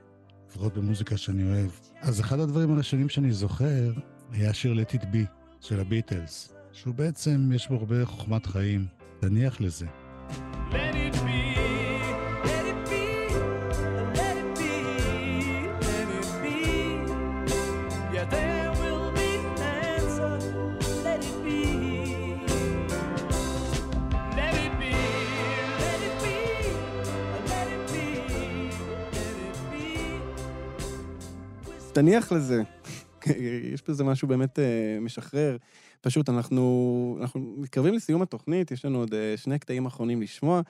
לפחות 0.48 0.74
במוזיקה 0.74 1.16
שאני 1.16 1.44
אוהב. 1.44 1.70
אז 2.00 2.20
אחד 2.20 2.40
הדברים 2.40 2.72
הראשונים 2.72 3.08
שאני 3.08 3.32
זוכר 3.32 3.92
היה 4.32 4.54
שיר 4.54 4.74
Let 4.74 4.94
It 4.94 5.02
Be 5.02 5.26
של 5.60 5.80
הביטלס, 5.80 6.52
שהוא 6.72 6.94
בעצם, 6.94 7.50
יש 7.54 7.68
בו 7.68 7.74
הרבה 7.74 8.04
חוכמת 8.06 8.46
חיים. 8.46 8.86
תניח 9.20 9.60
לזה. 9.60 9.86
Yeah, 18.12 18.24
there 18.36 18.70
will 18.80 19.08
be 19.18 19.30
an 19.42 19.60
answer. 19.92 20.32
Let 21.06 21.20
it 21.30 21.36
be. 21.44 21.60
Let 24.38 24.54
it 24.64 24.74
be. 24.80 24.92
Let 25.82 26.00
it 26.08 26.16
be. 26.24 26.36
Let 27.52 27.68
it 27.76 27.84
be. 27.92 28.06
Let 29.16 29.36
it 29.46 29.56
be. 29.72 29.84
תניח 31.92 32.32
לזה. 32.32 32.62
יש 33.72 33.82
בזה 33.88 34.04
משהו 34.04 34.28
באמת 34.28 34.58
אה, 34.58 34.98
משחרר. 35.00 35.56
פשוט 36.00 36.28
אנחנו, 36.28 37.18
אנחנו 37.20 37.54
מתקרבים 37.58 37.94
לסיום 37.94 38.22
התוכנית, 38.22 38.70
יש 38.70 38.84
לנו 38.84 38.98
עוד 38.98 39.14
אה, 39.14 39.36
שני 39.36 39.58
קטעים 39.58 39.86
אחרונים 39.86 40.22
לשמוע, 40.22 40.60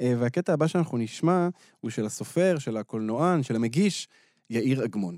אה, 0.00 0.14
והקטע 0.18 0.52
הבא 0.52 0.66
שאנחנו 0.66 0.98
נשמע 0.98 1.48
הוא 1.80 1.90
של 1.90 2.06
הסופר, 2.06 2.56
של 2.58 2.76
הקולנוען, 2.76 3.42
של 3.42 3.56
המגיש, 3.56 4.08
יאיר 4.50 4.84
אגמון. 4.84 5.16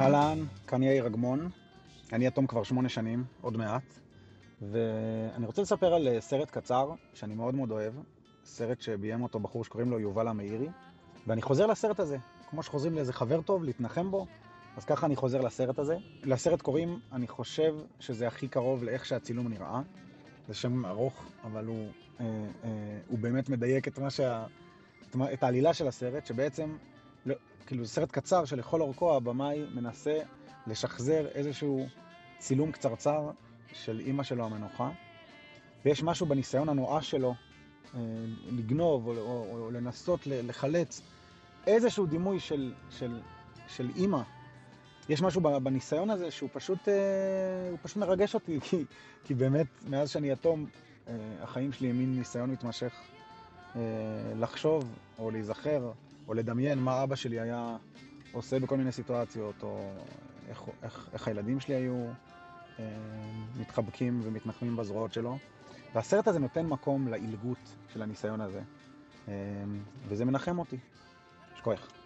אהלן, 0.00 0.38
כאן 0.66 0.82
יאיר 0.82 1.06
אגמון. 1.06 1.61
אני 2.12 2.26
יתום 2.26 2.46
כבר 2.46 2.62
שמונה 2.62 2.88
שנים, 2.88 3.24
עוד 3.40 3.56
מעט. 3.56 3.98
ואני 4.62 5.46
רוצה 5.46 5.62
לספר 5.62 5.94
על 5.94 6.08
אה, 6.08 6.20
סרט 6.20 6.50
קצר 6.50 6.90
שאני 7.14 7.34
מאוד 7.34 7.54
מאוד 7.54 7.70
אוהב. 7.70 7.94
סרט 8.44 8.80
שביים 8.80 9.22
אותו 9.22 9.40
בחור 9.40 9.64
שקוראים 9.64 9.90
לו 9.90 10.00
יובל 10.00 10.28
המאירי. 10.28 10.68
ואני 11.26 11.42
חוזר 11.42 11.66
לסרט 11.66 12.00
הזה, 12.00 12.16
כמו 12.50 12.62
שחוזרים 12.62 12.94
לאיזה 12.94 13.12
חבר 13.12 13.42
טוב, 13.42 13.64
להתנחם 13.64 14.10
בו. 14.10 14.26
אז 14.76 14.84
ככה 14.84 15.06
אני 15.06 15.16
חוזר 15.16 15.40
לסרט 15.40 15.78
הזה. 15.78 15.96
לסרט 16.22 16.62
קוראים, 16.62 17.00
אני 17.12 17.28
חושב 17.28 17.74
שזה 18.00 18.26
הכי 18.26 18.48
קרוב 18.48 18.84
לאיך 18.84 19.06
שהצילום 19.06 19.48
נראה. 19.48 19.80
זה 20.48 20.54
שם 20.54 20.86
ארוך, 20.86 21.24
אבל 21.44 21.66
הוא, 21.66 21.88
אה, 22.20 22.26
אה, 22.64 22.98
הוא 23.08 23.18
באמת 23.18 23.48
מדייק 23.48 23.88
את, 23.88 23.98
שה, 24.08 24.46
את, 25.10 25.16
את 25.32 25.42
העלילה 25.42 25.74
של 25.74 25.88
הסרט, 25.88 26.26
שבעצם, 26.26 26.76
לא, 27.26 27.34
כאילו, 27.66 27.84
זה 27.84 27.90
סרט 27.90 28.10
קצר 28.10 28.44
שלכל 28.44 28.80
אורכו 28.80 29.16
הבמאי 29.16 29.66
מנסה 29.74 30.18
לשחזר 30.66 31.26
איזשהו 31.26 31.86
צילום 32.42 32.72
קצרצר 32.72 33.30
של 33.72 34.00
אימא 34.00 34.22
שלו 34.22 34.44
המנוחה, 34.44 34.90
ויש 35.84 36.02
משהו 36.02 36.26
בניסיון 36.26 36.68
הנואש 36.68 37.10
שלו 37.10 37.34
אה, 37.94 38.00
לגנוב 38.50 39.06
או, 39.06 39.16
או, 39.16 39.46
או 39.50 39.70
לנסות 39.70 40.26
ל- 40.26 40.48
לחלץ 40.48 41.02
איזשהו 41.66 42.06
דימוי 42.06 42.40
של, 42.40 42.72
של, 42.90 43.20
של 43.68 43.90
אימא. 43.96 44.22
יש 45.08 45.22
משהו 45.22 45.40
בניסיון 45.40 46.10
הזה 46.10 46.30
שהוא 46.30 46.50
פשוט, 46.52 46.88
אה, 46.88 46.94
הוא 47.70 47.78
פשוט 47.82 47.96
מרגש 47.96 48.34
אותי, 48.34 48.60
כי, 48.70 48.84
כי 49.24 49.34
באמת, 49.34 49.66
מאז 49.88 50.10
שאני 50.10 50.30
יתום, 50.30 50.66
אה, 51.08 51.14
החיים 51.42 51.72
שלי 51.72 51.90
הם 51.90 51.98
מין 51.98 52.18
ניסיון 52.18 52.50
מתמשך 52.50 52.92
לחשוב 54.36 54.84
או 55.18 55.30
להיזכר 55.30 55.92
או 56.28 56.34
לדמיין 56.34 56.78
מה 56.78 57.02
אבא 57.02 57.16
שלי 57.16 57.40
היה 57.40 57.76
עושה 58.32 58.58
בכל 58.58 58.76
מיני 58.76 58.92
סיטואציות, 58.92 59.62
או 59.62 59.92
איך, 60.48 60.62
איך, 60.82 61.08
איך 61.12 61.28
הילדים 61.28 61.60
שלי 61.60 61.74
היו 61.74 62.06
אה, 62.78 62.84
מתחבקים 63.56 64.20
ומתנחמים 64.24 64.76
בזרועות 64.76 65.12
שלו. 65.12 65.38
והסרט 65.94 66.28
הזה 66.28 66.38
נותן 66.38 66.66
מקום 66.66 67.08
לעילגות 67.08 67.58
של 67.92 68.02
הניסיון 68.02 68.40
הזה, 68.40 68.60
אה, 69.28 69.34
וזה 70.08 70.24
מנחם 70.24 70.58
אותי. 70.58 70.76
יש 71.54 71.60
כוח. 71.60 72.01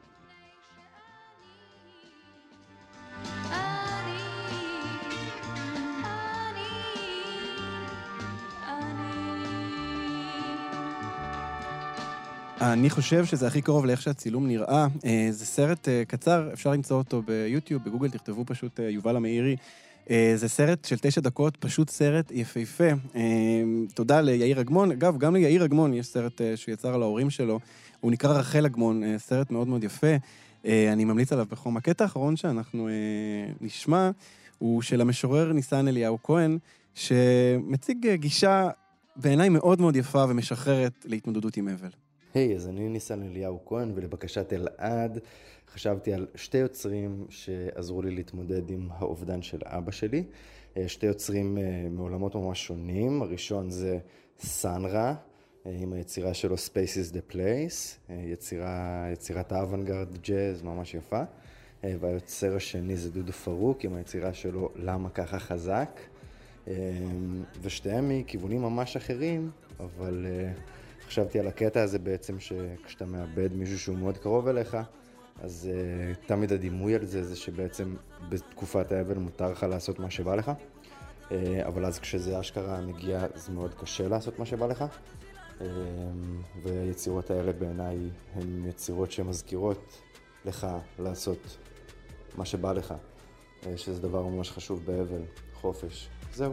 אני 12.61 12.91
חושב 12.91 13.25
שזה 13.25 13.47
הכי 13.47 13.63
קרוב 13.63 13.87
לאיך 13.87 14.03
שהצילום 14.03 14.47
נראה. 14.47 14.87
אה, 15.05 15.29
זה 15.31 15.47
סרט 15.47 15.89
אה, 15.89 16.03
קצר, 16.09 16.51
אפשר 16.53 16.71
למצוא 16.71 16.97
אותו 16.97 17.23
ביוטיוב, 17.23 17.85
בגוגל 17.85 18.11
תכתבו 18.11 18.45
פשוט 18.47 18.81
אה, 18.81 18.91
יובל 18.91 19.17
המאירי. 19.17 19.57
זה 20.37 20.49
סרט 20.49 20.85
של 20.85 20.97
תשע 20.99 21.21
דקות, 21.21 21.57
פשוט 21.57 21.91
סרט 21.91 22.31
יפהפה. 22.31 22.85
תודה 23.95 24.21
ליאיר 24.21 24.61
אגמון. 24.61 24.93
אגב, 24.93 25.19
גם 25.19 25.35
ליאיר 25.35 25.65
אגמון 25.65 25.95
יש 25.95 26.07
סרט 26.07 26.41
שהוא 26.57 26.73
יצר 26.73 26.95
על 26.95 27.03
ההורים 27.03 27.31
שלו. 27.31 27.61
הוא 28.01 28.13
נקרא 28.13 28.39
רחל 28.39 28.67
אגמון, 28.67 29.19
סרט 29.19 29.51
מאוד 29.51 29.69
מאוד 29.69 29.85
יפה. 29.85 30.17
אני 30.65 31.05
ממליץ 31.05 31.33
עליו 31.33 31.47
בחום. 31.51 31.77
הקטע 31.77 32.05
האחרון 32.05 32.37
שאנחנו 32.37 32.89
נשמע 33.61 34.11
הוא 34.59 34.83
של 34.83 35.01
המשורר 35.01 35.53
ניסן 35.53 35.89
אליהו 35.89 36.19
כהן, 36.23 36.59
שמציג 36.95 38.09
גישה 38.15 38.69
בעיניי 39.17 39.49
מאוד 39.49 39.81
מאוד 39.81 39.97
יפה 39.97 40.25
ומשחררת 40.29 41.07
להתמודדות 41.09 41.57
עם 41.57 41.69
אבל. 41.69 42.06
היי, 42.37 42.53
hey, 42.53 42.57
אז 42.57 42.69
אני 42.69 42.89
ניסן 42.89 43.23
אליהו 43.23 43.59
כהן, 43.67 43.93
ולבקשת 43.95 44.53
אלעד 44.53 45.19
חשבתי 45.69 46.13
על 46.13 46.27
שתי 46.35 46.59
יוצרים 46.59 47.27
שעזרו 47.29 48.03
לי 48.03 48.11
להתמודד 48.11 48.71
עם 48.71 48.89
האובדן 48.93 49.43
של 49.43 49.59
אבא 49.65 49.91
שלי. 49.91 50.25
אה, 50.77 50.89
שתי 50.89 51.07
יוצרים 51.07 51.59
אה, 51.59 51.89
מעולמות 51.91 52.35
ממש 52.35 52.67
שונים. 52.67 53.23
הראשון 53.23 53.71
זה 53.71 53.99
סנרה, 54.39 55.15
אה, 55.67 55.77
עם 55.81 55.93
היצירה 55.93 56.35
שלו 56.35 56.55
Space 56.55 57.13
is 57.13 57.15
the 57.15 57.35
Place, 57.35 58.13
יצירה, 58.13 59.07
יצירת 59.13 59.53
האוונגרד 59.53 60.19
ג'אז 60.19 60.63
ממש 60.63 60.95
יפה. 60.95 61.23
והיוצר 61.83 62.57
השני 62.57 62.97
זה 62.97 63.11
דודו 63.11 63.33
פרוק 63.33 63.85
עם 63.85 63.95
היצירה 63.95 64.35
שלו 64.35 64.71
למה 64.77 65.11
ככה 65.11 65.39
חזק. 65.39 66.01
ושתיהם 67.63 68.09
מכיוונים 68.09 68.63
ממש 68.63 68.97
אחרים, 68.97 69.51
אבל 69.81 70.27
אה, 70.29 70.53
חשבתי 71.07 71.39
על 71.39 71.47
הקטע 71.47 71.83
הזה 71.83 71.99
בעצם 71.99 72.41
שכשאתה 72.41 73.07
מאבד 73.07 73.53
מישהו 73.53 73.79
שהוא 73.79 73.99
מאוד 73.99 74.19
קרוב 74.19 74.49
אליך, 74.49 74.77
אז 75.43 75.69
uh, 75.71 76.27
תמיד 76.27 76.53
הדימוי 76.53 76.95
על 76.95 77.05
זה 77.05 77.25
זה 77.25 77.37
שבעצם 77.37 77.95
בתקופת 78.29 78.93
האבל 78.93 79.19
מותר 79.19 79.53
לך 79.53 79.63
לעשות 79.63 79.99
מה 79.99 80.11
שבא 80.11 80.35
לך, 80.35 80.53
uh, 81.29 81.33
אבל 81.67 81.85
אז 81.85 81.99
כשזה 81.99 82.41
אשכרה 82.41 82.81
מגיע 82.81 83.27
זה 83.35 83.53
מאוד 83.53 83.75
קשה 83.75 84.09
לעשות 84.09 84.39
מה 84.39 84.47
שבא 84.47 84.67
לך. 84.67 84.85
Uh, 85.59 85.63
והיצירות 86.63 87.31
האלה 87.31 87.53
בעיניי 87.53 87.99
הן 88.35 88.65
יצירות 88.69 89.13
שמזכירות 89.13 90.03
לך 90.45 90.67
לעשות 90.99 91.57
מה 92.37 92.45
שבא 92.45 92.73
לך, 92.73 92.95
uh, 93.63 93.67
שזה 93.77 94.03
דבר 94.03 94.23
ממש 94.23 94.51
חשוב 94.51 94.87
באבל, 94.87 95.23
חופש. 95.55 96.09
זהו. 96.35 96.53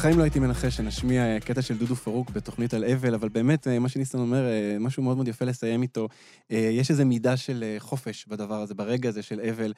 בחיים 0.00 0.18
לא 0.18 0.22
הייתי 0.22 0.38
מנחש 0.38 0.76
שנשמיע 0.76 1.22
אה, 1.22 1.40
קטע 1.40 1.62
של 1.62 1.78
דודו 1.78 1.96
פרוק 1.96 2.30
בתוכנית 2.30 2.74
על 2.74 2.84
אבל, 2.84 3.14
אבל 3.14 3.28
באמת, 3.28 3.68
אה, 3.68 3.78
מה 3.78 3.88
שניסן 3.88 4.18
אומר, 4.18 4.46
אה, 4.46 4.76
משהו 4.80 5.02
מאוד 5.02 5.16
מאוד 5.16 5.28
יפה 5.28 5.44
לסיים 5.44 5.82
איתו. 5.82 6.08
יש 6.50 6.90
איזו 6.90 7.06
מידה 7.06 7.36
של 7.36 7.76
חופש 7.78 8.26
בדבר 8.28 8.54
הזה, 8.54 8.74
ברגע 8.74 9.08
הזה 9.08 9.22
של 9.22 9.40
אבל. 9.50 9.72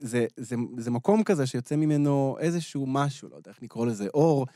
זה, 0.00 0.26
זה, 0.36 0.56
זה 0.78 0.90
מקום 0.90 1.22
כזה 1.22 1.46
שיוצא 1.46 1.76
ממנו 1.76 2.36
איזשהו 2.40 2.86
משהו, 2.86 3.28
לא 3.28 3.36
יודע 3.36 3.50
איך 3.50 3.62
לקרוא 3.62 3.86
לזה, 3.86 4.06
אור. 4.14 4.46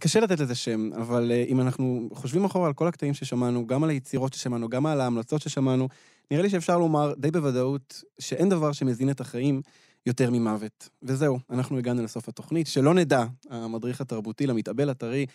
קשה 0.00 0.20
לתת 0.20 0.40
לזה 0.40 0.54
שם, 0.54 0.90
אבל 0.96 1.32
אם 1.48 1.60
אנחנו 1.60 2.08
חושבים 2.12 2.44
אחורה 2.44 2.66
על 2.66 2.72
כל 2.72 2.88
הקטעים 2.88 3.14
ששמענו, 3.14 3.66
גם 3.66 3.84
על 3.84 3.90
היצירות 3.90 4.34
ששמענו, 4.34 4.68
גם 4.68 4.86
על 4.86 5.00
ההמלצות 5.00 5.40
ששמענו, 5.40 5.88
נראה 6.30 6.42
לי 6.42 6.50
שאפשר 6.50 6.78
לומר 6.78 7.14
די 7.16 7.30
בוודאות 7.30 8.02
שאין 8.18 8.48
דבר 8.48 8.72
שמזין 8.72 9.10
את 9.10 9.20
החיים 9.20 9.62
יותר 10.08 10.30
ממוות. 10.30 10.88
וזהו, 11.02 11.38
אנחנו 11.50 11.78
הגענו 11.78 12.02
לסוף 12.02 12.28
התוכנית. 12.28 12.66
שלא 12.66 12.94
נדע, 12.94 13.24
המדריך 13.50 14.00
התרבותי 14.00 14.46
למתאבל 14.46 14.90
הטרי, 14.90 15.26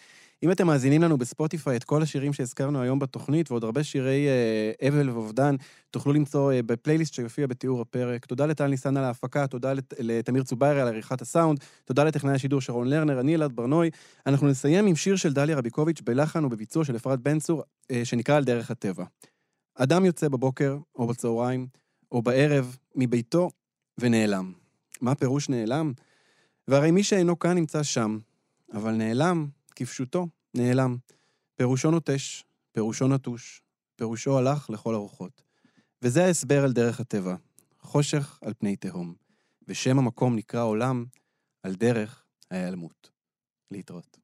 אם 0.44 0.52
אתם 0.52 0.68
מאזינים 0.68 1.02
לנו 1.02 1.18
בספוטיפיי 1.18 1.78
את 1.78 1.84
כל 1.84 2.02
השירים 2.02 2.34
שהזכרנו 2.34 2.82
היום 2.82 3.00
בתוכנית, 3.00 3.52
ועוד 3.52 3.64
הרבה 3.64 3.84
שירי 3.84 4.28
אה, 4.28 4.90
אבל 4.90 5.10
ואובדן, 5.10 5.56
תוכלו 5.92 6.14
למצוא 6.14 6.52
אה, 6.52 6.64
בפלייליסט 6.64 7.14
שיופיע 7.14 7.48
בתיאור 7.48 7.82
הפרק. 7.82 8.26
תודה 8.26 8.46
לטל 8.46 8.68
ניסן 8.68 8.98
על 8.98 9.04
ההפקה, 9.04 9.48
תודה 9.48 9.74
לת, 9.74 9.94
לתמיר 10.00 10.44
צוביירי 10.44 10.82
על 10.82 10.88
עריכת 10.88 11.22
הסאונד, 11.22 11.60
תודה 11.86 12.04
לטכנאי 12.04 12.34
השידור 12.34 12.62
שרון 12.62 12.88
לרנר, 12.88 13.20
אני 13.20 13.36
אלעד 13.36 13.56
ברנוי. 13.56 13.90
אנחנו 14.26 14.48
נסיים 14.48 14.88
עם 14.88 14.96
שיר 14.96 15.16
של 15.16 15.34
דליה 15.34 15.58
רביקוביץ' 15.58 16.02
בלחן 16.02 16.46
ובביצוע 16.46 16.86
של 16.86 16.96
אפרת 16.96 17.20
בן 17.20 17.40
צור, 17.40 17.64
אה, 17.92 18.06
שנקרא 18.06 18.36
על 18.38 18.44
דרך 18.44 18.72
הטבע. 18.72 19.04
אדם 19.76 20.06
יוצא 20.06 20.28
בבוקר, 20.28 20.78
או 20.96 21.08
בצהריים, 21.08 21.68
או 22.12 22.22
בערב, 22.22 22.78
מביתו, 22.96 23.50
ונעלם. 24.00 24.63
מה 25.04 25.16
פירוש 25.16 25.50
נעלם? 25.50 25.94
והרי 26.68 26.92
מי 26.92 27.04
שאינו 27.04 27.40
כאן 27.40 27.56
נמצא 27.56 27.84
שם, 27.84 28.20
אבל 28.74 28.92
נעלם, 28.92 29.48
כפשוטו, 29.76 30.28
נעלם. 30.54 30.98
פירושו 31.56 31.92
נוטש, 31.92 32.44
פירושו 32.72 33.08
נטוש, 33.08 33.62
פירושו 33.96 34.38
הלך 34.38 34.70
לכל 34.70 34.96
הרוחות. 34.96 35.42
וזה 36.02 36.26
ההסבר 36.26 36.64
על 36.64 36.74
דרך 36.74 37.00
הטבע, 37.00 37.36
חושך 37.80 38.40
על 38.42 38.54
פני 38.54 38.76
תהום, 38.76 39.14
ושם 39.68 40.00
המקום 40.00 40.36
נקרא 40.36 40.64
עולם 40.64 41.06
על 41.64 41.76
דרך 41.76 42.24
ההיעלמות. 42.52 43.12
להתראות. 43.72 44.23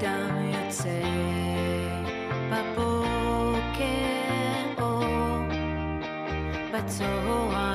אדם 0.00 0.44
יוצא 0.52 1.00
בבוקר 2.50 3.84
או 4.82 5.00
בצהריים 6.72 7.69